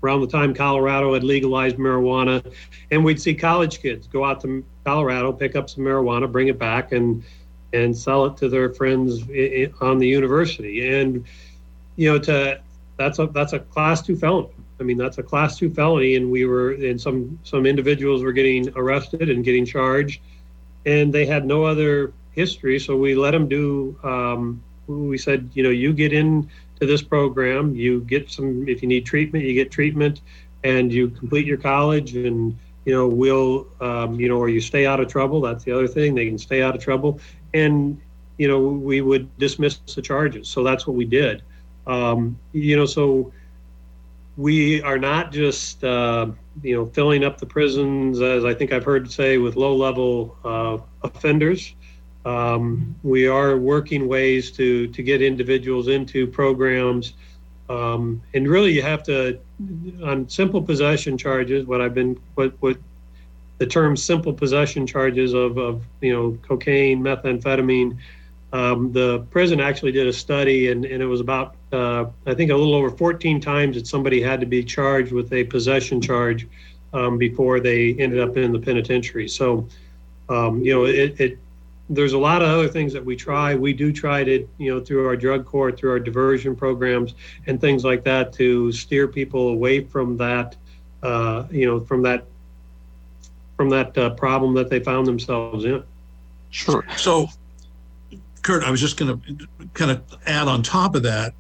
around 0.05 0.21
the 0.21 0.27
time 0.27 0.55
Colorado 0.55 1.15
had 1.15 1.25
legalized 1.25 1.77
marijuana, 1.77 2.45
and 2.93 3.05
we'd 3.05 3.21
see 3.21 3.35
college 3.35 3.81
kids 3.81 4.07
go 4.07 4.25
out 4.25 4.41
to 4.43 4.65
Colorado, 4.85 5.33
pick 5.33 5.57
up 5.57 5.69
some 5.69 5.83
marijuana, 5.85 6.31
bring 6.31 6.49
it 6.49 6.59
back, 6.59 6.93
and 6.93 7.25
and 7.73 7.97
sell 7.97 8.27
it 8.27 8.37
to 8.37 8.49
their 8.49 8.73
friends 8.73 9.23
on 9.81 9.99
the 9.99 10.07
university. 10.07 10.95
And 11.01 11.25
you 11.97 12.13
know, 12.13 12.19
to 12.21 12.61
that's 13.03 13.19
a 13.19 13.27
that's 13.27 13.53
a 13.53 13.59
class 13.59 14.01
two 14.03 14.17
felony. 14.17 14.49
I 14.81 14.85
mean, 14.85 14.97
that's 14.97 15.19
a 15.19 15.23
class 15.23 15.59
two 15.59 15.71
felony, 15.71 16.17
and 16.17 16.31
we 16.31 16.45
were, 16.45 16.73
and 16.73 17.01
some 17.01 17.38
some 17.43 17.67
individuals 17.67 18.23
were 18.23 18.33
getting 18.33 18.69
arrested 18.77 19.29
and 19.29 19.45
getting 19.45 19.65
charged, 19.67 20.21
and 20.87 21.12
they 21.12 21.27
had 21.27 21.45
no 21.45 21.65
other 21.65 22.12
history, 22.33 22.79
so 22.79 22.97
we 22.97 23.15
let 23.15 23.33
them 23.33 23.49
do. 23.49 23.99
Um, 24.03 24.62
we 24.87 25.19
said, 25.19 25.51
you 25.55 25.62
know, 25.62 25.71
you 25.71 25.93
get 25.93 26.12
into 26.12 26.49
this 26.81 27.03
program, 27.03 27.75
you 27.75 28.01
get 28.03 28.31
some. 28.31 28.69
If 28.69 28.83
you 28.83 28.88
need 28.88 29.05
treatment, 29.05 29.45
you 29.45 29.55
get 29.55 29.71
treatment, 29.71 30.21
and 30.65 30.93
you 30.93 31.09
complete 31.11 31.47
your 31.47 31.59
college, 31.59 32.15
and 32.15 32.57
you 32.85 32.93
know, 32.93 33.07
we'll, 33.07 33.69
um, 33.81 34.19
you 34.19 34.29
know, 34.29 34.38
or 34.38 34.49
you 34.49 34.61
stay 34.61 34.87
out 34.87 35.01
of 35.01 35.09
trouble. 35.09 35.41
That's 35.41 35.65
the 35.65 35.73
other 35.73 35.88
thing; 35.88 36.15
they 36.15 36.27
can 36.27 36.38
stay 36.38 36.62
out 36.62 36.75
of 36.75 36.83
trouble, 36.83 37.21
and 37.53 38.01
you 38.38 38.49
know, 38.49 38.61
we 38.61 39.01
would 39.01 39.37
dismiss 39.38 39.77
the 39.95 40.03
charges. 40.03 40.49
So 40.49 40.65
that's 40.65 40.87
what 40.87 40.97
we 40.97 41.05
did. 41.05 41.43
Um, 41.87 42.38
you 42.53 42.77
know, 42.77 42.87
so 42.87 43.33
we 44.37 44.83
are 44.83 44.99
not 44.99 45.33
just 45.33 45.83
uh, 45.85 46.27
you 46.62 46.77
know 46.77 46.87
filling 46.87 47.25
up 47.25 47.38
the 47.38 47.47
prisons 47.47 48.21
as 48.21 48.45
I 48.45 48.55
think 48.55 48.73
I've 48.73 48.85
heard 48.85 49.11
say 49.11 49.38
with 49.38 49.57
low-level 49.57 50.37
uh, 50.45 50.79
offenders. 51.03 51.75
Um, 52.25 52.95
we 53.03 53.27
are 53.27 53.57
working 53.57 54.07
ways 54.07 54.51
to 54.53 54.87
to 54.88 55.03
get 55.03 55.23
individuals 55.23 55.88
into 55.88 56.27
programs, 56.27 57.14
um, 57.68 58.23
and 58.35 58.49
really 58.49 58.73
you 58.73 58.83
have 58.83 59.03
to 59.05 59.38
on 60.05 60.29
simple 60.29 60.62
possession 60.62 61.18
charges. 61.18 61.66
What 61.66 61.81
I've 61.81 61.95
been 61.95 62.18
what 62.35 62.55
what 62.61 62.79
the 63.59 63.66
term 63.66 63.97
simple 63.97 64.33
possession 64.33 64.87
charges 64.87 65.35
of 65.35 65.59
of 65.59 65.83
you 66.01 66.12
know 66.12 66.38
cocaine, 66.42 67.03
methamphetamine 67.03 67.99
um, 68.53 68.93
the 68.93 69.21
prison 69.31 69.61
actually 69.61 69.93
did 69.93 70.07
a 70.07 70.12
study, 70.12 70.71
and, 70.71 70.85
and 70.85 71.03
it 71.03 71.07
was 71.07 71.21
about, 71.21 71.55
uh, 71.73 72.07
I 72.27 72.35
think, 72.35 72.51
a 72.51 72.57
little 72.57 72.75
over 72.75 72.91
14 72.91 73.41
times 73.41 73.77
that 73.77 73.87
somebody 73.87 74.21
had 74.21 74.41
to 74.41 74.47
be 74.47 74.62
charged 74.62 75.12
with 75.12 75.33
a 75.33 75.45
possession 75.45 76.01
charge 76.01 76.47
um, 76.93 77.17
before 77.17 77.61
they 77.61 77.95
ended 77.95 78.21
up 78.21 78.37
in 78.37 78.53
the 78.53 78.59
penitentiary. 78.59 79.29
So, 79.29 79.67
um, 80.29 80.62
you 80.62 80.75
know, 80.75 80.85
it, 80.85 81.19
it 81.19 81.38
there's 81.88 82.12
a 82.12 82.19
lot 82.19 82.43
of 82.43 82.49
other 82.49 82.69
things 82.69 82.93
that 82.93 83.05
we 83.05 83.17
try. 83.17 83.55
We 83.55 83.73
do 83.73 83.91
try 83.91 84.23
to, 84.23 84.47
you 84.59 84.75
know, 84.75 84.81
through 84.81 85.07
our 85.07 85.17
drug 85.17 85.47
court, 85.47 85.79
through 85.79 85.91
our 85.91 86.01
diversion 86.01 86.55
programs, 86.55 87.15
and 87.47 87.61
things 87.61 87.85
like 87.85 88.05
that, 88.05 88.35
to 88.35 88.71
steer 88.73 89.09
people 89.09 89.49
away 89.49 89.81
from 89.81 90.19
that, 90.19 90.57
uh, 91.03 91.45
you 91.51 91.67
know, 91.67 91.81
from 91.81 92.03
that, 92.03 92.25
from 93.57 93.71
that 93.71 93.97
uh, 93.97 94.11
problem 94.11 94.55
that 94.55 94.69
they 94.69 94.81
found 94.81 95.07
themselves 95.07 95.65
in. 95.65 95.83
Sure. 96.51 96.85
So 96.97 97.29
Kurt, 98.42 98.64
I 98.64 98.70
was 98.70 98.81
just 98.81 98.96
going 98.96 99.20
to 99.20 99.48
kind 99.74 99.90
of 99.90 100.02
add 100.26 100.48
on 100.48 100.62
top 100.62 100.94
of 100.94 101.02
that 101.05 101.35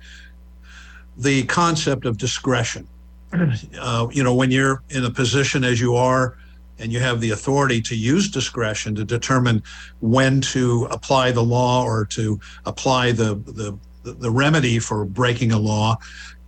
the 1.16 1.44
concept 1.44 2.06
of 2.06 2.18
discretion. 2.18 2.88
Uh, 3.80 4.06
you 4.12 4.22
know, 4.22 4.34
when 4.34 4.50
you're 4.50 4.82
in 4.90 5.04
a 5.04 5.10
position 5.10 5.64
as 5.64 5.80
you 5.80 5.96
are 5.96 6.36
and 6.78 6.92
you 6.92 7.00
have 7.00 7.20
the 7.20 7.30
authority 7.30 7.80
to 7.80 7.96
use 7.96 8.30
discretion 8.30 8.94
to 8.94 9.04
determine 9.04 9.62
when 10.00 10.40
to 10.40 10.86
apply 10.90 11.32
the 11.32 11.42
law 11.42 11.82
or 11.82 12.04
to 12.04 12.38
apply 12.66 13.10
the, 13.10 13.34
the, 13.46 13.76
the 14.04 14.30
remedy 14.30 14.78
for 14.78 15.04
breaking 15.06 15.50
a 15.52 15.58
law, 15.58 15.96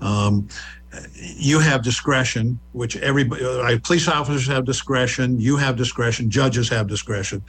um, 0.00 0.46
you 1.16 1.58
have 1.58 1.82
discretion, 1.82 2.58
which 2.72 2.96
everybody, 2.96 3.78
police 3.80 4.08
officers 4.08 4.46
have 4.46 4.64
discretion, 4.64 5.40
you 5.40 5.56
have 5.56 5.76
discretion, 5.76 6.30
judges 6.30 6.68
have 6.68 6.86
discretion. 6.86 7.42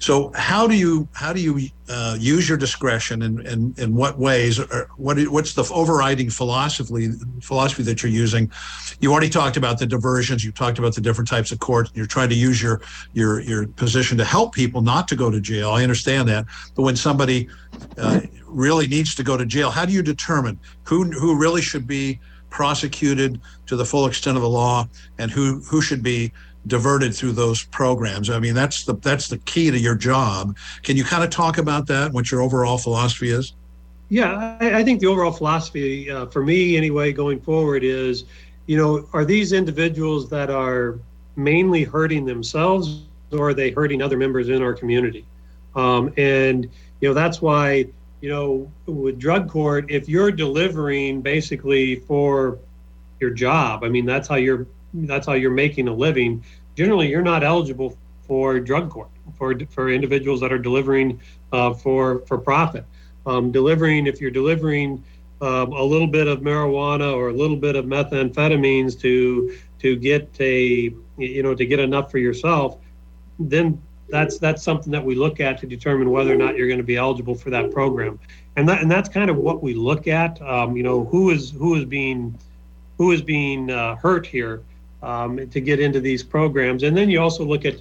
So 0.00 0.30
how 0.34 0.66
do 0.68 0.76
you 0.76 1.08
how 1.14 1.32
do 1.32 1.40
you 1.40 1.68
uh, 1.88 2.16
use 2.20 2.48
your 2.48 2.58
discretion 2.58 3.22
and 3.22 3.40
in, 3.40 3.46
in, 3.46 3.74
in, 3.78 3.94
what 3.94 4.18
ways? 4.18 4.60
Or 4.60 4.88
what 4.96 5.18
what's 5.28 5.54
the 5.54 5.68
overriding 5.72 6.30
philosophy 6.30 7.10
philosophy 7.42 7.82
that 7.84 8.02
you're 8.02 8.12
using? 8.12 8.50
You 9.00 9.10
already 9.10 9.28
talked 9.28 9.56
about 9.56 9.78
the 9.78 9.86
diversions. 9.86 10.44
You 10.44 10.52
talked 10.52 10.78
about 10.78 10.94
the 10.94 11.00
different 11.00 11.28
types 11.28 11.50
of 11.50 11.58
courts. 11.58 11.90
You're 11.94 12.06
trying 12.06 12.28
to 12.28 12.36
use 12.36 12.62
your 12.62 12.80
your 13.12 13.40
your 13.40 13.66
position 13.66 14.16
to 14.18 14.24
help 14.24 14.54
people 14.54 14.82
not 14.82 15.08
to 15.08 15.16
go 15.16 15.30
to 15.30 15.40
jail. 15.40 15.70
I 15.70 15.82
understand 15.82 16.28
that, 16.28 16.46
but 16.76 16.82
when 16.82 16.96
somebody 16.96 17.48
uh, 17.96 18.20
really 18.46 18.86
needs 18.86 19.14
to 19.16 19.24
go 19.24 19.36
to 19.36 19.44
jail, 19.44 19.70
how 19.70 19.84
do 19.84 19.92
you 19.92 20.02
determine 20.02 20.60
who 20.84 21.04
who 21.10 21.36
really 21.36 21.62
should 21.62 21.86
be 21.86 22.20
prosecuted 22.50 23.40
to 23.66 23.76
the 23.76 23.84
full 23.84 24.06
extent 24.06 24.36
of 24.36 24.42
the 24.42 24.48
law 24.48 24.88
and 25.18 25.30
who 25.30 25.60
who 25.60 25.80
should 25.80 26.02
be 26.02 26.32
diverted 26.66 27.14
through 27.14 27.32
those 27.32 27.64
programs. 27.64 28.30
I 28.30 28.38
mean, 28.38 28.54
that's 28.54 28.84
the 28.84 28.94
that's 28.94 29.28
the 29.28 29.38
key 29.38 29.70
to 29.70 29.78
your 29.78 29.94
job. 29.94 30.56
Can 30.82 30.96
you 30.96 31.04
kind 31.04 31.24
of 31.24 31.30
talk 31.30 31.58
about 31.58 31.86
that? 31.86 32.12
What 32.12 32.30
your 32.30 32.42
overall 32.42 32.78
philosophy 32.78 33.30
is? 33.30 33.54
Yeah, 34.10 34.56
I, 34.60 34.80
I 34.80 34.84
think 34.84 35.00
the 35.00 35.06
overall 35.06 35.32
philosophy 35.32 36.10
uh, 36.10 36.26
for 36.26 36.42
me, 36.42 36.76
anyway, 36.76 37.12
going 37.12 37.40
forward 37.40 37.84
is, 37.84 38.24
you 38.66 38.76
know, 38.76 39.06
are 39.12 39.24
these 39.24 39.52
individuals 39.52 40.30
that 40.30 40.50
are 40.50 40.98
mainly 41.36 41.84
hurting 41.84 42.24
themselves, 42.24 43.02
or 43.32 43.50
are 43.50 43.54
they 43.54 43.70
hurting 43.70 44.00
other 44.02 44.16
members 44.16 44.48
in 44.48 44.62
our 44.62 44.72
community? 44.72 45.26
Um, 45.74 46.12
and 46.16 46.68
you 47.00 47.08
know, 47.08 47.14
that's 47.14 47.40
why 47.40 47.86
you 48.20 48.28
know, 48.28 48.70
with 48.86 49.18
drug 49.18 49.48
court, 49.48 49.90
if 49.90 50.08
you're 50.08 50.32
delivering 50.32 51.22
basically 51.22 51.96
for 51.96 52.58
your 53.20 53.30
job, 53.30 53.84
I 53.84 53.88
mean, 53.88 54.06
that's 54.06 54.28
how 54.28 54.36
you're 54.36 54.66
that's 54.94 55.26
how 55.26 55.34
you're 55.34 55.50
making 55.50 55.86
a 55.88 55.92
living 55.92 56.42
generally 56.78 57.08
you're 57.08 57.22
not 57.22 57.42
eligible 57.42 57.98
for 58.22 58.60
drug 58.60 58.88
court 58.88 59.10
for 59.36 59.52
for 59.68 59.90
individuals 59.90 60.40
that 60.40 60.52
are 60.52 60.60
delivering 60.60 61.20
uh, 61.52 61.74
for 61.74 62.20
for 62.20 62.38
profit. 62.38 62.84
Um, 63.26 63.50
delivering 63.50 64.06
if 64.06 64.20
you're 64.20 64.30
delivering 64.30 65.02
um, 65.42 65.72
a 65.72 65.82
little 65.82 66.06
bit 66.06 66.28
of 66.28 66.40
marijuana 66.40 67.12
or 67.12 67.30
a 67.30 67.32
little 67.32 67.56
bit 67.56 67.74
of 67.74 67.84
methamphetamines 67.84 68.98
to 69.00 69.56
to 69.80 69.96
get 69.96 70.30
a 70.38 70.94
you 71.18 71.42
know 71.42 71.54
to 71.56 71.66
get 71.66 71.80
enough 71.80 72.12
for 72.12 72.18
yourself, 72.18 72.78
then 73.40 73.82
that's 74.08 74.38
that's 74.38 74.62
something 74.62 74.92
that 74.92 75.04
we 75.04 75.14
look 75.14 75.40
at 75.40 75.58
to 75.58 75.66
determine 75.66 76.10
whether 76.10 76.32
or 76.32 76.36
not 76.36 76.56
you're 76.56 76.68
going 76.68 76.78
to 76.78 76.84
be 76.84 76.96
eligible 76.96 77.34
for 77.34 77.50
that 77.50 77.70
program, 77.70 78.18
and 78.56 78.68
that 78.68 78.82
and 78.82 78.90
that's 78.90 79.08
kind 79.08 79.30
of 79.30 79.36
what 79.36 79.62
we 79.62 79.74
look 79.74 80.08
at. 80.08 80.40
Um, 80.42 80.76
you 80.76 80.82
know 80.82 81.04
who 81.04 81.30
is 81.30 81.50
who 81.50 81.74
is 81.74 81.84
being 81.84 82.38
who 82.98 83.12
is 83.12 83.22
being 83.22 83.70
uh, 83.70 83.96
hurt 83.96 84.26
here 84.26 84.62
um, 85.02 85.48
to 85.48 85.60
get 85.60 85.80
into 85.80 86.00
these 86.00 86.22
programs. 86.22 86.82
And 86.82 86.96
then 86.96 87.08
you 87.08 87.20
also 87.20 87.44
look 87.44 87.64
at, 87.64 87.76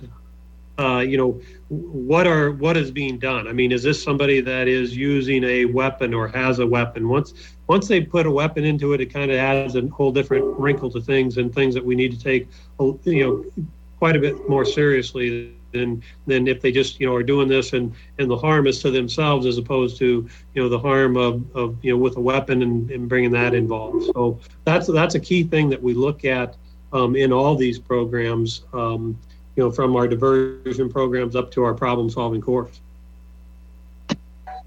uh, 0.77 0.99
you 0.99 1.17
know, 1.17 1.41
what 1.69 2.27
are 2.27 2.51
what 2.51 2.77
is 2.77 2.91
being 2.91 3.17
done. 3.17 3.47
I 3.47 3.51
mean, 3.51 3.71
is 3.71 3.83
this 3.83 4.01
somebody 4.01 4.39
that 4.41 4.67
is 4.67 4.95
using 4.95 5.43
a 5.43 5.65
weapon 5.65 6.13
or 6.13 6.27
has 6.29 6.59
a 6.59 6.67
weapon? 6.67 7.09
Once 7.09 7.33
once 7.65 7.87
they 7.87 8.01
put 8.01 8.25
a 8.25 8.31
weapon 8.31 8.63
into 8.63 8.93
it, 8.93 9.01
it 9.01 9.07
kind 9.07 9.31
of 9.31 9.37
adds 9.37 9.75
a 9.75 9.87
whole 9.87 10.11
different 10.11 10.45
wrinkle 10.57 10.89
to 10.91 11.01
things 11.01 11.37
and 11.37 11.53
things 11.53 11.73
that 11.73 11.83
we 11.83 11.95
need 11.95 12.11
to 12.11 12.19
take, 12.19 12.47
you 12.79 13.25
know, 13.25 13.65
quite 13.99 14.15
a 14.15 14.19
bit 14.19 14.47
more 14.47 14.63
seriously 14.63 15.56
than 15.71 16.01
than 16.25 16.47
if 16.47 16.61
they 16.61 16.71
just 16.71 16.99
you 16.99 17.07
know 17.07 17.13
are 17.13 17.23
doing 17.23 17.47
this 17.47 17.73
and 17.73 17.93
and 18.19 18.29
the 18.29 18.37
harm 18.37 18.67
is 18.67 18.81
to 18.81 18.91
themselves 18.91 19.45
as 19.45 19.57
opposed 19.57 19.97
to 19.97 20.27
you 20.53 20.61
know 20.61 20.69
the 20.69 20.79
harm 20.79 21.17
of, 21.17 21.43
of 21.55 21.77
you 21.83 21.91
know 21.91 21.97
with 21.97 22.17
a 22.17 22.21
weapon 22.21 22.61
and, 22.61 22.89
and 22.91 23.09
bringing 23.09 23.31
that 23.31 23.53
involved 23.53 24.05
so 24.13 24.39
that's 24.63 24.87
that's 24.87 25.15
a 25.15 25.19
key 25.19 25.43
thing 25.43 25.69
that 25.69 25.81
we 25.81 25.93
look 25.93 26.25
at 26.25 26.55
um, 26.93 27.15
in 27.15 27.31
all 27.33 27.55
these 27.55 27.79
programs, 27.79 28.63
um, 28.73 29.17
you 29.55 29.63
know, 29.63 29.71
from 29.71 29.95
our 29.95 30.07
diversion 30.07 30.89
programs 30.89 31.35
up 31.35 31.51
to 31.51 31.63
our 31.63 31.73
problem 31.73 32.09
solving 32.09 32.41
course. 32.41 32.79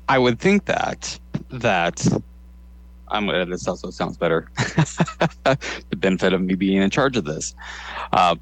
I 0.08 0.18
would 0.18 0.38
think 0.38 0.64
that 0.64 1.18
that 1.50 2.06
I'm 3.08 3.26
gonna 3.26 3.46
this 3.46 3.66
also 3.66 3.90
sounds 3.90 4.16
better. 4.16 4.50
the 4.56 5.96
benefit 5.96 6.32
of 6.32 6.42
me 6.42 6.54
being 6.54 6.82
in 6.82 6.90
charge 6.90 7.16
of 7.16 7.24
this. 7.24 7.54
Uh, 8.12 8.36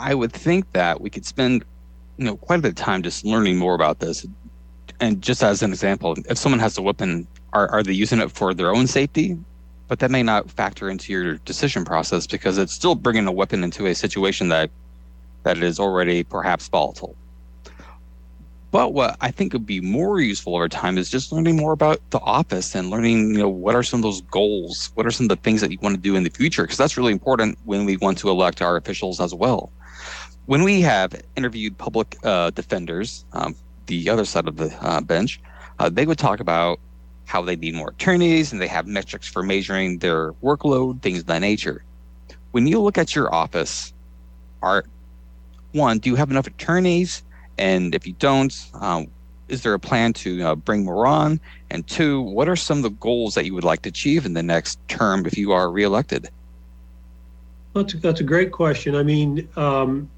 I 0.00 0.14
would 0.14 0.32
think 0.32 0.72
that 0.72 1.00
we 1.00 1.10
could 1.10 1.26
spend 1.26 1.64
you 2.16 2.24
know 2.24 2.36
quite 2.36 2.58
a 2.58 2.62
bit 2.62 2.70
of 2.70 2.74
time 2.76 3.02
just 3.02 3.24
learning 3.24 3.58
more 3.58 3.74
about 3.74 4.00
this. 4.00 4.26
And 5.00 5.22
just 5.22 5.42
as 5.42 5.62
an 5.62 5.70
example, 5.70 6.16
if 6.28 6.36
someone 6.36 6.58
has 6.58 6.76
a 6.76 6.82
weapon, 6.82 7.26
are, 7.52 7.68
are 7.70 7.82
they 7.82 7.92
using 7.92 8.20
it 8.20 8.30
for 8.30 8.52
their 8.52 8.74
own 8.74 8.86
safety 8.86 9.38
but 9.90 9.98
that 9.98 10.12
may 10.12 10.22
not 10.22 10.48
factor 10.48 10.88
into 10.88 11.12
your 11.12 11.34
decision 11.38 11.84
process 11.84 12.24
because 12.24 12.58
it's 12.58 12.72
still 12.72 12.94
bringing 12.94 13.26
a 13.26 13.32
weapon 13.32 13.64
into 13.64 13.86
a 13.86 13.94
situation 13.94 14.48
that 14.48 14.70
that 15.42 15.58
is 15.58 15.80
already 15.80 16.22
perhaps 16.22 16.68
volatile. 16.68 17.16
But 18.70 18.94
what 18.94 19.16
I 19.20 19.32
think 19.32 19.52
would 19.52 19.66
be 19.66 19.80
more 19.80 20.20
useful 20.20 20.54
over 20.54 20.68
time 20.68 20.96
is 20.96 21.10
just 21.10 21.32
learning 21.32 21.56
more 21.56 21.72
about 21.72 21.98
the 22.10 22.20
office 22.20 22.76
and 22.76 22.88
learning, 22.88 23.32
you 23.32 23.38
know, 23.38 23.48
what 23.48 23.74
are 23.74 23.82
some 23.82 23.98
of 23.98 24.02
those 24.02 24.20
goals? 24.20 24.92
What 24.94 25.06
are 25.06 25.10
some 25.10 25.24
of 25.24 25.30
the 25.30 25.42
things 25.42 25.60
that 25.60 25.72
you 25.72 25.78
want 25.82 25.96
to 25.96 26.00
do 26.00 26.14
in 26.14 26.22
the 26.22 26.30
future? 26.30 26.62
Because 26.62 26.78
that's 26.78 26.96
really 26.96 27.10
important 27.10 27.58
when 27.64 27.84
we 27.84 27.96
want 27.96 28.16
to 28.18 28.30
elect 28.30 28.62
our 28.62 28.76
officials 28.76 29.18
as 29.18 29.34
well. 29.34 29.72
When 30.50 30.64
we 30.64 30.80
have 30.80 31.14
interviewed 31.36 31.78
public 31.78 32.16
uh, 32.24 32.50
defenders, 32.50 33.24
um, 33.34 33.54
the 33.86 34.10
other 34.10 34.24
side 34.24 34.48
of 34.48 34.56
the 34.56 34.76
uh, 34.84 35.00
bench, 35.00 35.40
uh, 35.78 35.88
they 35.88 36.06
would 36.06 36.18
talk 36.18 36.40
about 36.40 36.80
how 37.24 37.40
they 37.40 37.54
need 37.54 37.76
more 37.76 37.90
attorneys 37.90 38.50
and 38.50 38.60
they 38.60 38.66
have 38.66 38.88
metrics 38.88 39.28
for 39.28 39.44
measuring 39.44 39.98
their 39.98 40.32
workload, 40.42 41.02
things 41.02 41.20
of 41.20 41.26
that 41.26 41.38
nature. 41.38 41.84
When 42.50 42.66
you 42.66 42.80
look 42.80 42.98
at 42.98 43.14
your 43.14 43.32
office, 43.32 43.92
are 44.60 44.84
one, 45.70 46.00
do 46.00 46.10
you 46.10 46.16
have 46.16 46.32
enough 46.32 46.48
attorneys? 46.48 47.22
And 47.56 47.94
if 47.94 48.04
you 48.04 48.14
don't, 48.14 48.52
um, 48.74 49.06
is 49.46 49.62
there 49.62 49.74
a 49.74 49.78
plan 49.78 50.14
to 50.14 50.42
uh, 50.42 50.54
bring 50.56 50.84
more 50.84 51.06
on? 51.06 51.38
And 51.70 51.86
two, 51.86 52.22
what 52.22 52.48
are 52.48 52.56
some 52.56 52.78
of 52.78 52.82
the 52.82 52.90
goals 52.90 53.36
that 53.36 53.44
you 53.44 53.54
would 53.54 53.62
like 53.62 53.82
to 53.82 53.88
achieve 53.88 54.26
in 54.26 54.34
the 54.34 54.42
next 54.42 54.80
term 54.88 55.26
if 55.26 55.38
you 55.38 55.52
are 55.52 55.70
reelected? 55.70 56.28
That's, 57.72 57.92
that's 57.94 58.20
a 58.20 58.24
great 58.24 58.50
question. 58.50 58.96
I 58.96 59.04
mean, 59.04 59.48
um, 59.54 60.10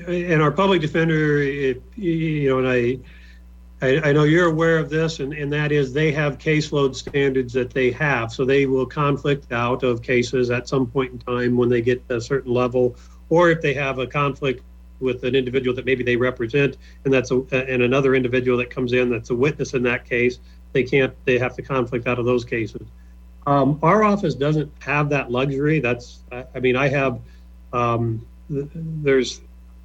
and 0.00 0.42
our 0.42 0.50
public 0.50 0.80
defender, 0.80 1.38
it, 1.38 1.82
you 1.96 2.48
know, 2.48 2.58
and 2.58 2.68
I, 2.68 2.98
I, 3.82 4.08
I, 4.08 4.12
know 4.12 4.24
you're 4.24 4.46
aware 4.46 4.78
of 4.78 4.88
this, 4.88 5.20
and, 5.20 5.32
and 5.32 5.52
that 5.52 5.70
is 5.70 5.92
they 5.92 6.10
have 6.12 6.38
caseload 6.38 6.94
standards 6.94 7.52
that 7.52 7.70
they 7.70 7.90
have. 7.92 8.32
So 8.32 8.44
they 8.44 8.66
will 8.66 8.86
conflict 8.86 9.52
out 9.52 9.82
of 9.82 10.02
cases 10.02 10.50
at 10.50 10.68
some 10.68 10.86
point 10.86 11.12
in 11.12 11.18
time 11.18 11.56
when 11.56 11.68
they 11.68 11.82
get 11.82 12.02
a 12.08 12.20
certain 12.20 12.52
level, 12.52 12.96
or 13.28 13.50
if 13.50 13.60
they 13.60 13.74
have 13.74 13.98
a 13.98 14.06
conflict 14.06 14.62
with 15.00 15.24
an 15.24 15.34
individual 15.34 15.76
that 15.76 15.84
maybe 15.84 16.02
they 16.02 16.16
represent, 16.16 16.78
and 17.04 17.12
that's 17.12 17.30
a, 17.30 17.42
and 17.52 17.82
another 17.82 18.14
individual 18.14 18.56
that 18.58 18.70
comes 18.70 18.92
in 18.92 19.10
that's 19.10 19.30
a 19.30 19.34
witness 19.34 19.74
in 19.74 19.82
that 19.82 20.04
case, 20.04 20.38
they 20.72 20.82
can't, 20.82 21.14
they 21.24 21.38
have 21.38 21.54
to 21.56 21.62
conflict 21.62 22.06
out 22.06 22.18
of 22.18 22.24
those 22.24 22.44
cases. 22.44 22.86
Um, 23.46 23.78
our 23.82 24.02
office 24.02 24.34
doesn't 24.34 24.72
have 24.80 25.10
that 25.10 25.30
luxury. 25.30 25.80
That's, 25.80 26.20
I, 26.32 26.44
I 26.54 26.60
mean, 26.60 26.76
I 26.76 26.88
have, 26.88 27.20
um, 27.72 28.26
th- 28.48 28.68
there's 28.74 29.40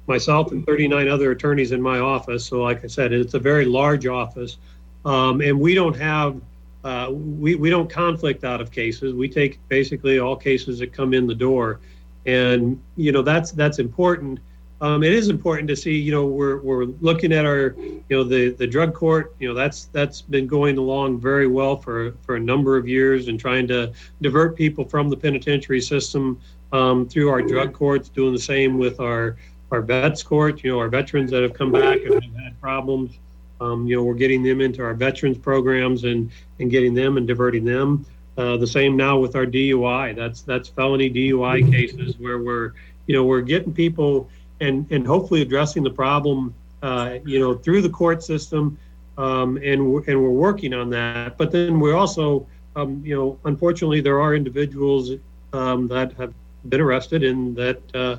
myself 0.06 0.52
and 0.52 0.66
39 0.66 1.08
other 1.08 1.30
attorneys 1.30 1.72
in 1.72 1.80
my 1.80 1.98
office. 1.98 2.44
So, 2.44 2.62
like 2.62 2.84
I 2.84 2.88
said, 2.88 3.12
it's 3.12 3.34
a 3.34 3.38
very 3.38 3.64
large 3.64 4.06
office, 4.06 4.58
um, 5.04 5.40
and 5.40 5.58
we 5.58 5.74
don't 5.74 5.96
have 5.96 6.40
uh, 6.84 7.08
we 7.10 7.54
we 7.54 7.70
don't 7.70 7.88
conflict 7.88 8.44
out 8.44 8.60
of 8.60 8.70
cases. 8.70 9.14
We 9.14 9.28
take 9.28 9.60
basically 9.68 10.18
all 10.18 10.36
cases 10.36 10.80
that 10.80 10.92
come 10.92 11.14
in 11.14 11.26
the 11.26 11.34
door, 11.34 11.80
and 12.26 12.80
you 12.96 13.12
know 13.12 13.22
that's 13.22 13.52
that's 13.52 13.78
important. 13.78 14.40
Um, 14.80 15.04
it 15.04 15.12
is 15.12 15.28
important 15.28 15.68
to 15.68 15.76
see, 15.76 15.96
you 15.96 16.10
know, 16.10 16.26
we're, 16.26 16.60
we're 16.60 16.86
looking 17.00 17.32
at 17.32 17.46
our, 17.46 17.76
you 17.78 18.02
know, 18.10 18.24
the, 18.24 18.50
the 18.50 18.66
drug 18.66 18.92
court, 18.94 19.32
you 19.38 19.46
know, 19.46 19.54
that's 19.54 19.84
that's 19.92 20.22
been 20.22 20.48
going 20.48 20.76
along 20.76 21.20
very 21.20 21.46
well 21.46 21.76
for, 21.76 22.16
for 22.22 22.34
a 22.34 22.40
number 22.40 22.76
of 22.76 22.88
years 22.88 23.28
and 23.28 23.38
trying 23.38 23.68
to 23.68 23.92
divert 24.22 24.56
people 24.56 24.84
from 24.84 25.08
the 25.08 25.16
penitentiary 25.16 25.80
system 25.80 26.40
um, 26.72 27.08
through 27.08 27.28
our 27.28 27.42
drug 27.42 27.72
courts, 27.72 28.08
doing 28.08 28.32
the 28.32 28.40
same 28.40 28.76
with 28.76 28.98
our 28.98 29.36
our 29.72 29.80
vets 29.80 30.22
court, 30.22 30.62
you 30.62 30.70
know, 30.70 30.78
our 30.78 30.88
veterans 30.88 31.30
that 31.30 31.42
have 31.42 31.54
come 31.54 31.72
back 31.72 31.98
and 32.04 32.14
have 32.22 32.34
had 32.34 32.60
problems. 32.60 33.18
Um, 33.60 33.86
you 33.86 33.96
know, 33.96 34.02
we're 34.02 34.14
getting 34.14 34.42
them 34.42 34.60
into 34.60 34.82
our 34.82 34.94
veterans 34.94 35.38
programs 35.38 36.04
and 36.04 36.30
and 36.60 36.70
getting 36.70 36.94
them 36.94 37.16
and 37.16 37.26
diverting 37.26 37.64
them. 37.64 38.04
Uh, 38.36 38.56
the 38.56 38.66
same 38.66 38.96
now 38.96 39.18
with 39.18 39.34
our 39.34 39.46
DUI. 39.46 40.14
That's 40.14 40.42
that's 40.42 40.68
felony 40.68 41.10
DUI 41.10 41.70
cases 41.70 42.18
where 42.18 42.38
we're 42.38 42.74
you 43.06 43.16
know 43.16 43.24
we're 43.24 43.40
getting 43.40 43.72
people 43.72 44.28
and 44.60 44.86
and 44.90 45.06
hopefully 45.06 45.42
addressing 45.42 45.82
the 45.82 45.90
problem 45.90 46.54
uh, 46.82 47.18
you 47.24 47.40
know 47.40 47.54
through 47.54 47.82
the 47.82 47.90
court 47.90 48.22
system 48.22 48.78
um, 49.16 49.58
and 49.62 49.92
we're, 49.92 50.02
and 50.06 50.22
we're 50.22 50.30
working 50.30 50.74
on 50.74 50.90
that. 50.90 51.38
But 51.38 51.50
then 51.50 51.80
we're 51.80 51.96
also 51.96 52.46
um, 52.76 53.02
you 53.04 53.14
know 53.14 53.38
unfortunately 53.44 54.02
there 54.02 54.20
are 54.20 54.34
individuals 54.34 55.12
um, 55.54 55.88
that 55.88 56.12
have 56.14 56.34
been 56.68 56.80
arrested 56.80 57.22
and 57.24 57.56
that 57.56 57.80
uh, 57.94 58.16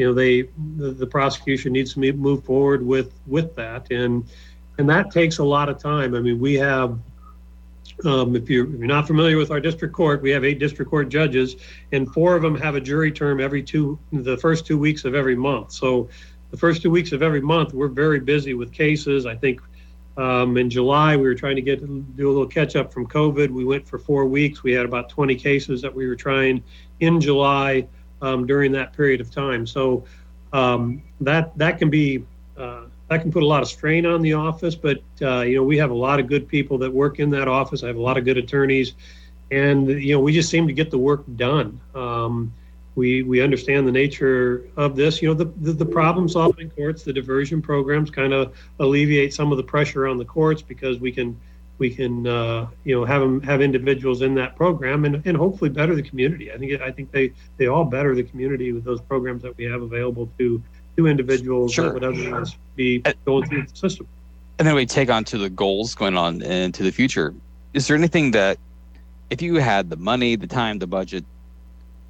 you 0.00 0.06
know 0.06 0.14
they 0.14 0.48
the, 0.78 0.92
the 0.92 1.06
prosecution 1.06 1.72
needs 1.72 1.92
to 1.92 2.12
move 2.14 2.42
forward 2.42 2.84
with 2.84 3.12
with 3.26 3.54
that 3.54 3.90
and 3.92 4.24
and 4.78 4.88
that 4.88 5.10
takes 5.10 5.38
a 5.38 5.44
lot 5.44 5.68
of 5.68 5.78
time 5.78 6.14
i 6.14 6.20
mean 6.20 6.40
we 6.40 6.54
have 6.54 6.98
um, 8.06 8.34
if, 8.34 8.48
you're, 8.48 8.64
if 8.64 8.78
you're 8.78 8.86
not 8.86 9.06
familiar 9.06 9.36
with 9.36 9.50
our 9.50 9.60
district 9.60 9.92
court, 9.92 10.22
we 10.22 10.30
have 10.30 10.42
eight 10.42 10.58
district 10.58 10.90
court 10.90 11.10
judges, 11.10 11.56
and 11.92 12.10
four 12.14 12.34
of 12.34 12.40
them 12.40 12.56
have 12.56 12.74
a 12.74 12.80
jury 12.80 13.12
term 13.12 13.42
every 13.42 13.62
two, 13.62 13.98
the 14.10 14.38
first 14.38 14.64
two 14.64 14.78
weeks 14.78 15.04
of 15.04 15.14
every 15.14 15.36
month. 15.36 15.72
So, 15.72 16.08
the 16.50 16.56
first 16.56 16.80
two 16.80 16.90
weeks 16.90 17.12
of 17.12 17.22
every 17.22 17.42
month, 17.42 17.74
we're 17.74 17.88
very 17.88 18.18
busy 18.18 18.54
with 18.54 18.72
cases. 18.72 19.26
I 19.26 19.36
think 19.36 19.60
um, 20.16 20.56
in 20.56 20.70
July 20.70 21.14
we 21.14 21.24
were 21.24 21.34
trying 21.34 21.56
to 21.56 21.62
get 21.62 21.80
do 22.16 22.28
a 22.28 22.32
little 22.32 22.46
catch 22.46 22.74
up 22.74 22.90
from 22.90 23.06
COVID. 23.06 23.50
We 23.50 23.66
went 23.66 23.86
for 23.86 23.98
four 23.98 24.24
weeks. 24.24 24.62
We 24.62 24.72
had 24.72 24.86
about 24.86 25.10
20 25.10 25.34
cases 25.36 25.82
that 25.82 25.94
we 25.94 26.06
were 26.06 26.16
trying 26.16 26.62
in 27.00 27.20
July 27.20 27.86
um, 28.22 28.46
during 28.46 28.72
that 28.72 28.92
period 28.92 29.20
of 29.20 29.30
time. 29.30 29.66
So 29.66 30.04
um, 30.52 31.02
that 31.20 31.56
that 31.58 31.78
can 31.78 31.90
be 31.90 32.24
uh, 32.56 32.84
that 33.08 33.22
can 33.22 33.32
put 33.32 33.42
a 33.42 33.46
lot 33.46 33.62
of 33.62 33.68
strain 33.68 34.06
on 34.06 34.22
the 34.22 34.34
office. 34.34 34.74
But 34.74 35.02
uh, 35.22 35.40
you 35.40 35.56
know 35.56 35.64
we 35.64 35.76
have 35.78 35.90
a 35.90 35.94
lot 35.94 36.20
of 36.20 36.26
good 36.26 36.48
people 36.48 36.78
that 36.78 36.92
work 36.92 37.18
in 37.18 37.30
that 37.30 37.48
office. 37.48 37.82
I 37.82 37.88
have 37.88 37.96
a 37.96 38.02
lot 38.02 38.16
of 38.16 38.24
good 38.24 38.38
attorneys, 38.38 38.94
and 39.50 39.88
you 39.88 40.14
know 40.14 40.20
we 40.20 40.32
just 40.32 40.50
seem 40.50 40.66
to 40.66 40.72
get 40.72 40.90
the 40.90 40.98
work 40.98 41.24
done. 41.36 41.80
Um, 41.94 42.52
we 42.96 43.22
we 43.22 43.40
understand 43.40 43.86
the 43.86 43.92
nature 43.92 44.64
of 44.76 44.96
this. 44.96 45.22
You 45.22 45.28
know 45.28 45.34
the 45.34 45.46
the, 45.60 45.72
the 45.72 45.86
problem 45.86 46.28
solving 46.28 46.70
courts, 46.70 47.02
the 47.02 47.12
diversion 47.12 47.62
programs, 47.62 48.10
kind 48.10 48.32
of 48.32 48.54
alleviate 48.78 49.32
some 49.32 49.52
of 49.52 49.56
the 49.56 49.64
pressure 49.64 50.06
on 50.06 50.18
the 50.18 50.24
courts 50.24 50.62
because 50.62 50.98
we 50.98 51.12
can 51.12 51.38
we 51.80 51.90
can 51.90 52.26
uh, 52.26 52.68
you 52.84 52.94
know 52.94 53.04
have 53.04 53.20
them 53.20 53.40
have 53.42 53.60
individuals 53.60 54.22
in 54.22 54.34
that 54.36 54.54
program 54.54 55.04
and, 55.04 55.20
and 55.26 55.36
hopefully 55.36 55.70
better 55.70 55.96
the 55.96 56.02
community. 56.02 56.52
I 56.52 56.58
think 56.58 56.80
I 56.80 56.92
think 56.92 57.10
they 57.10 57.32
they 57.56 57.66
all 57.66 57.84
better 57.84 58.14
the 58.14 58.22
community 58.22 58.72
with 58.72 58.84
those 58.84 59.00
programs 59.00 59.42
that 59.42 59.56
we 59.56 59.64
have 59.64 59.82
available 59.82 60.30
to 60.38 60.62
to 60.96 61.06
individuals 61.08 61.72
sure. 61.72 61.86
that 61.86 61.94
would 61.94 62.04
otherwise 62.04 62.56
be 62.76 63.02
going 63.24 63.48
through 63.48 63.66
the 63.66 63.76
system. 63.76 64.06
And 64.58 64.68
then 64.68 64.74
we 64.74 64.84
take 64.84 65.10
on 65.10 65.24
to 65.24 65.38
the 65.38 65.48
goals 65.48 65.94
going 65.94 66.16
on 66.16 66.42
into 66.42 66.82
the 66.82 66.92
future. 66.92 67.34
Is 67.72 67.88
there 67.88 67.96
anything 67.96 68.32
that 68.32 68.58
if 69.30 69.40
you 69.40 69.54
had 69.56 69.88
the 69.88 69.96
money, 69.96 70.36
the 70.36 70.46
time, 70.46 70.78
the 70.78 70.86
budget, 70.86 71.24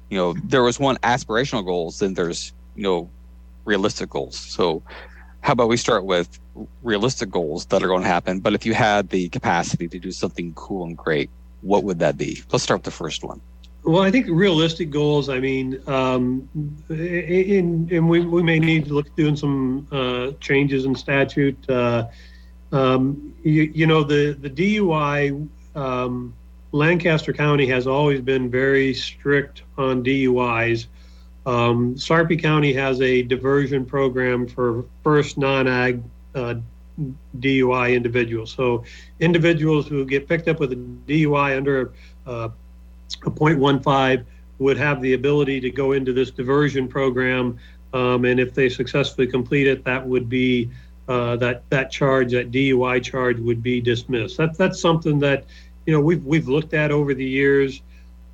you 0.09 0.17
know, 0.17 0.33
there 0.43 0.63
was 0.63 0.79
one 0.79 0.97
aspirational 0.97 1.65
goals, 1.65 1.99
then 1.99 2.13
there's 2.13 2.51
you 2.75 2.83
know 2.83 3.09
realistic 3.63 4.09
goals. 4.09 4.37
So 4.37 4.83
how 5.41 5.53
about 5.53 5.69
we 5.69 5.77
start 5.77 6.05
with 6.05 6.39
realistic 6.83 7.29
goals 7.29 7.65
that 7.67 7.83
are 7.83 7.87
going 7.87 8.03
to 8.03 8.07
happen? 8.07 8.39
But 8.39 8.53
if 8.53 8.65
you 8.65 8.73
had 8.73 9.09
the 9.09 9.29
capacity 9.29 9.87
to 9.87 9.99
do 9.99 10.11
something 10.11 10.53
cool 10.53 10.85
and 10.85 10.95
great, 10.95 11.29
what 11.61 11.83
would 11.83 11.99
that 11.99 12.17
be? 12.17 12.41
Let's 12.51 12.63
start 12.63 12.79
with 12.79 12.85
the 12.85 12.91
first 12.91 13.23
one. 13.23 13.41
Well, 13.83 14.03
I 14.03 14.11
think 14.11 14.27
realistic 14.29 14.91
goals. 14.91 15.27
I 15.29 15.39
mean, 15.39 15.81
um, 15.87 16.47
in, 16.89 17.89
and 17.91 18.07
we, 18.07 18.19
we 18.19 18.43
may 18.43 18.59
need 18.59 18.85
to 18.85 18.93
look 18.93 19.07
at 19.07 19.15
doing 19.15 19.35
some 19.35 19.87
uh, 19.91 20.31
changes 20.39 20.85
in 20.85 20.93
statute. 20.93 21.57
Uh, 21.67 22.07
um, 22.71 23.33
you, 23.43 23.63
you, 23.73 23.87
know, 23.87 24.03
the 24.03 24.33
the 24.33 24.49
DUI. 24.49 25.47
Um, 25.75 26.35
Lancaster 26.73 27.33
County 27.33 27.65
has 27.67 27.85
always 27.85 28.21
been 28.21 28.49
very 28.49 28.93
strict 28.93 29.63
on 29.77 30.03
DUIs. 30.03 30.87
Um, 31.45 31.97
Sarpy 31.97 32.37
County 32.37 32.73
has 32.73 33.01
a 33.01 33.23
diversion 33.23 33.85
program 33.85 34.47
for 34.47 34.85
first 35.03 35.37
non-ag 35.37 36.03
uh, 36.35 36.55
DUI 37.39 37.95
individuals. 37.95 38.51
So 38.51 38.83
individuals 39.19 39.87
who 39.87 40.05
get 40.05 40.27
picked 40.27 40.47
up 40.47 40.59
with 40.59 40.71
a 40.73 40.75
DUI 40.75 41.57
under 41.57 41.93
uh, 42.27 42.49
a 43.25 43.31
0.15 43.31 44.25
would 44.59 44.77
have 44.77 45.01
the 45.01 45.13
ability 45.13 45.59
to 45.61 45.71
go 45.71 45.93
into 45.93 46.13
this 46.13 46.31
diversion 46.31 46.87
program. 46.87 47.57
Um, 47.93 48.25
and 48.25 48.39
if 48.39 48.53
they 48.53 48.69
successfully 48.69 49.27
complete 49.27 49.67
it, 49.67 49.83
that 49.83 50.05
would 50.05 50.29
be 50.29 50.69
uh, 51.07 51.35
that 51.37 51.63
that 51.69 51.91
charge, 51.91 52.31
that 52.31 52.51
DUI 52.51 53.03
charge, 53.03 53.39
would 53.39 53.61
be 53.61 53.81
dismissed. 53.81 54.37
That, 54.37 54.57
that's 54.57 54.79
something 54.79 55.19
that 55.19 55.45
you 55.85 55.93
know 55.93 55.99
we've 55.99 56.23
we've 56.23 56.47
looked 56.47 56.73
at 56.73 56.91
over 56.91 57.13
the 57.13 57.25
years. 57.25 57.81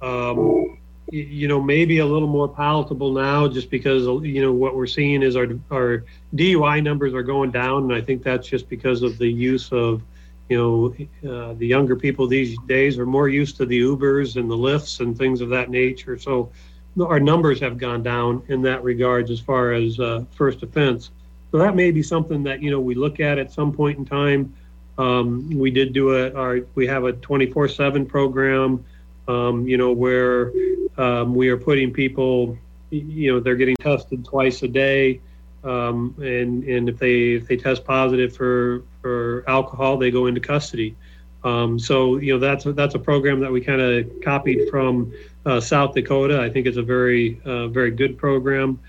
Um, 0.01 0.76
you 1.09 1.47
know 1.47 1.61
maybe 1.61 1.99
a 1.99 2.05
little 2.05 2.27
more 2.27 2.47
palatable 2.49 3.13
now 3.13 3.47
just 3.47 3.69
because 3.69 4.03
you 4.25 4.41
know 4.41 4.51
what 4.51 4.75
we're 4.75 4.87
seeing 4.87 5.23
is 5.23 5.35
our 5.35 5.47
our 5.71 6.03
DUI 6.35 6.83
numbers 6.83 7.13
are 7.13 7.23
going 7.23 7.51
down. 7.51 7.83
And 7.83 7.93
I 7.93 8.01
think 8.01 8.23
that's 8.23 8.47
just 8.47 8.67
because 8.67 9.03
of 9.03 9.17
the 9.17 9.27
use 9.27 9.71
of 9.71 10.01
you 10.49 10.57
know 10.57 11.29
uh, 11.29 11.53
the 11.53 11.67
younger 11.67 11.95
people 11.95 12.27
these 12.27 12.57
days 12.67 12.97
are 12.97 13.05
more 13.05 13.29
used 13.29 13.57
to 13.57 13.65
the 13.65 13.79
Ubers 13.79 14.35
and 14.35 14.51
the 14.51 14.57
Lyfts 14.57 14.99
and 14.99 15.17
things 15.17 15.39
of 15.39 15.49
that 15.49 15.69
nature. 15.69 16.17
So 16.17 16.51
our 16.99 17.19
numbers 17.19 17.59
have 17.59 17.77
gone 17.77 18.03
down 18.03 18.43
in 18.49 18.61
that 18.63 18.83
regards 18.83 19.31
as 19.31 19.39
far 19.39 19.71
as 19.71 19.99
uh, 19.99 20.25
first 20.31 20.63
offense. 20.63 21.11
So 21.51 21.59
that 21.59 21.75
may 21.75 21.91
be 21.91 22.03
something 22.03 22.43
that 22.43 22.61
you 22.61 22.69
know 22.69 22.81
we 22.81 22.95
look 22.95 23.21
at 23.21 23.37
at 23.37 23.51
some 23.53 23.71
point 23.71 23.97
in 23.97 24.05
time. 24.05 24.53
Um, 24.97 25.49
we 25.51 25.71
did 25.71 25.93
do 25.93 26.15
a 26.15 26.33
our 26.33 26.59
we 26.75 26.85
have 26.87 27.05
a 27.05 27.13
24/7 27.13 28.05
program 28.09 28.83
um, 29.27 29.67
you 29.67 29.77
know, 29.77 29.91
where 29.91 30.51
um, 30.97 31.35
we 31.35 31.49
are 31.49 31.57
putting 31.57 31.91
people, 31.91 32.57
you 32.89 33.33
know, 33.33 33.39
they're 33.39 33.55
getting 33.55 33.75
tested 33.77 34.25
twice 34.25 34.63
a 34.63 34.67
day. 34.67 35.21
Um, 35.63 36.15
and, 36.19 36.63
and 36.63 36.87
if 36.87 36.97
they, 36.97 37.33
if 37.33 37.47
they 37.47 37.57
test 37.57 37.83
positive 37.83 38.35
for, 38.35 38.83
for 39.01 39.43
alcohol, 39.47 39.97
they 39.97 40.11
go 40.11 40.27
into 40.27 40.39
custody. 40.39 40.95
Um, 41.43 41.77
so, 41.77 42.17
you 42.17 42.33
know, 42.33 42.39
that's, 42.39 42.63
that's 42.63 42.95
a 42.95 42.99
program 42.99 43.39
that 43.41 43.51
we 43.51 43.61
kind 43.61 43.81
of 43.81 44.09
copied 44.21 44.69
from 44.69 45.13
uh, 45.45 45.59
South 45.59 45.93
Dakota. 45.93 46.41
I 46.41 46.49
think 46.49 46.67
it's 46.67 46.77
a 46.77 46.83
very, 46.83 47.41
uh, 47.45 47.67
very 47.67 47.91
good 47.91 48.17
program. 48.17 48.79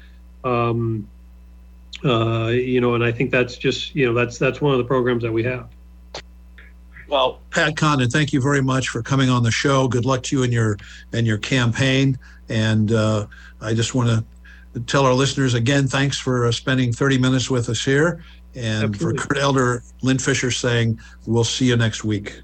Um, 0.44 1.09
uh, 2.05 2.48
you 2.48 2.81
know, 2.81 2.94
and 2.94 3.03
I 3.03 3.11
think 3.11 3.31
that's 3.31 3.57
just, 3.57 3.94
you 3.94 4.07
know, 4.07 4.14
that's, 4.14 4.38
that's 4.38 4.61
one 4.61 4.72
of 4.72 4.79
the 4.79 4.85
programs 4.85 5.22
that 5.22 5.33
we 5.33 5.42
have. 5.44 5.68
Well, 7.08 7.40
Pat 7.50 7.76
Condon, 7.76 8.10
thank 8.10 8.32
you 8.32 8.40
very 8.40 8.60
much 8.60 8.90
for 8.90 9.02
coming 9.02 9.30
on 9.30 9.42
the 9.42 9.50
show. 9.50 9.88
Good 9.88 10.04
luck 10.04 10.22
to 10.24 10.36
you 10.36 10.42
and 10.42 10.52
your 10.52 10.76
in 11.12 11.24
your 11.24 11.38
campaign. 11.38 12.18
And 12.48 12.92
uh, 12.92 13.26
I 13.60 13.74
just 13.74 13.94
want 13.94 14.10
to 14.74 14.80
tell 14.80 15.06
our 15.06 15.14
listeners 15.14 15.54
again, 15.54 15.86
thanks 15.86 16.18
for 16.18 16.46
uh, 16.46 16.52
spending 16.52 16.92
30 16.92 17.18
minutes 17.18 17.50
with 17.50 17.68
us 17.68 17.84
here. 17.84 18.24
And 18.54 18.94
Absolutely. 18.94 19.18
for 19.18 19.26
Kurt 19.28 19.38
Elder, 19.38 19.82
Lynn 20.02 20.18
Fisher 20.18 20.50
saying, 20.50 20.98
we'll 21.26 21.44
see 21.44 21.66
you 21.66 21.76
next 21.76 22.04
week. 22.04 22.42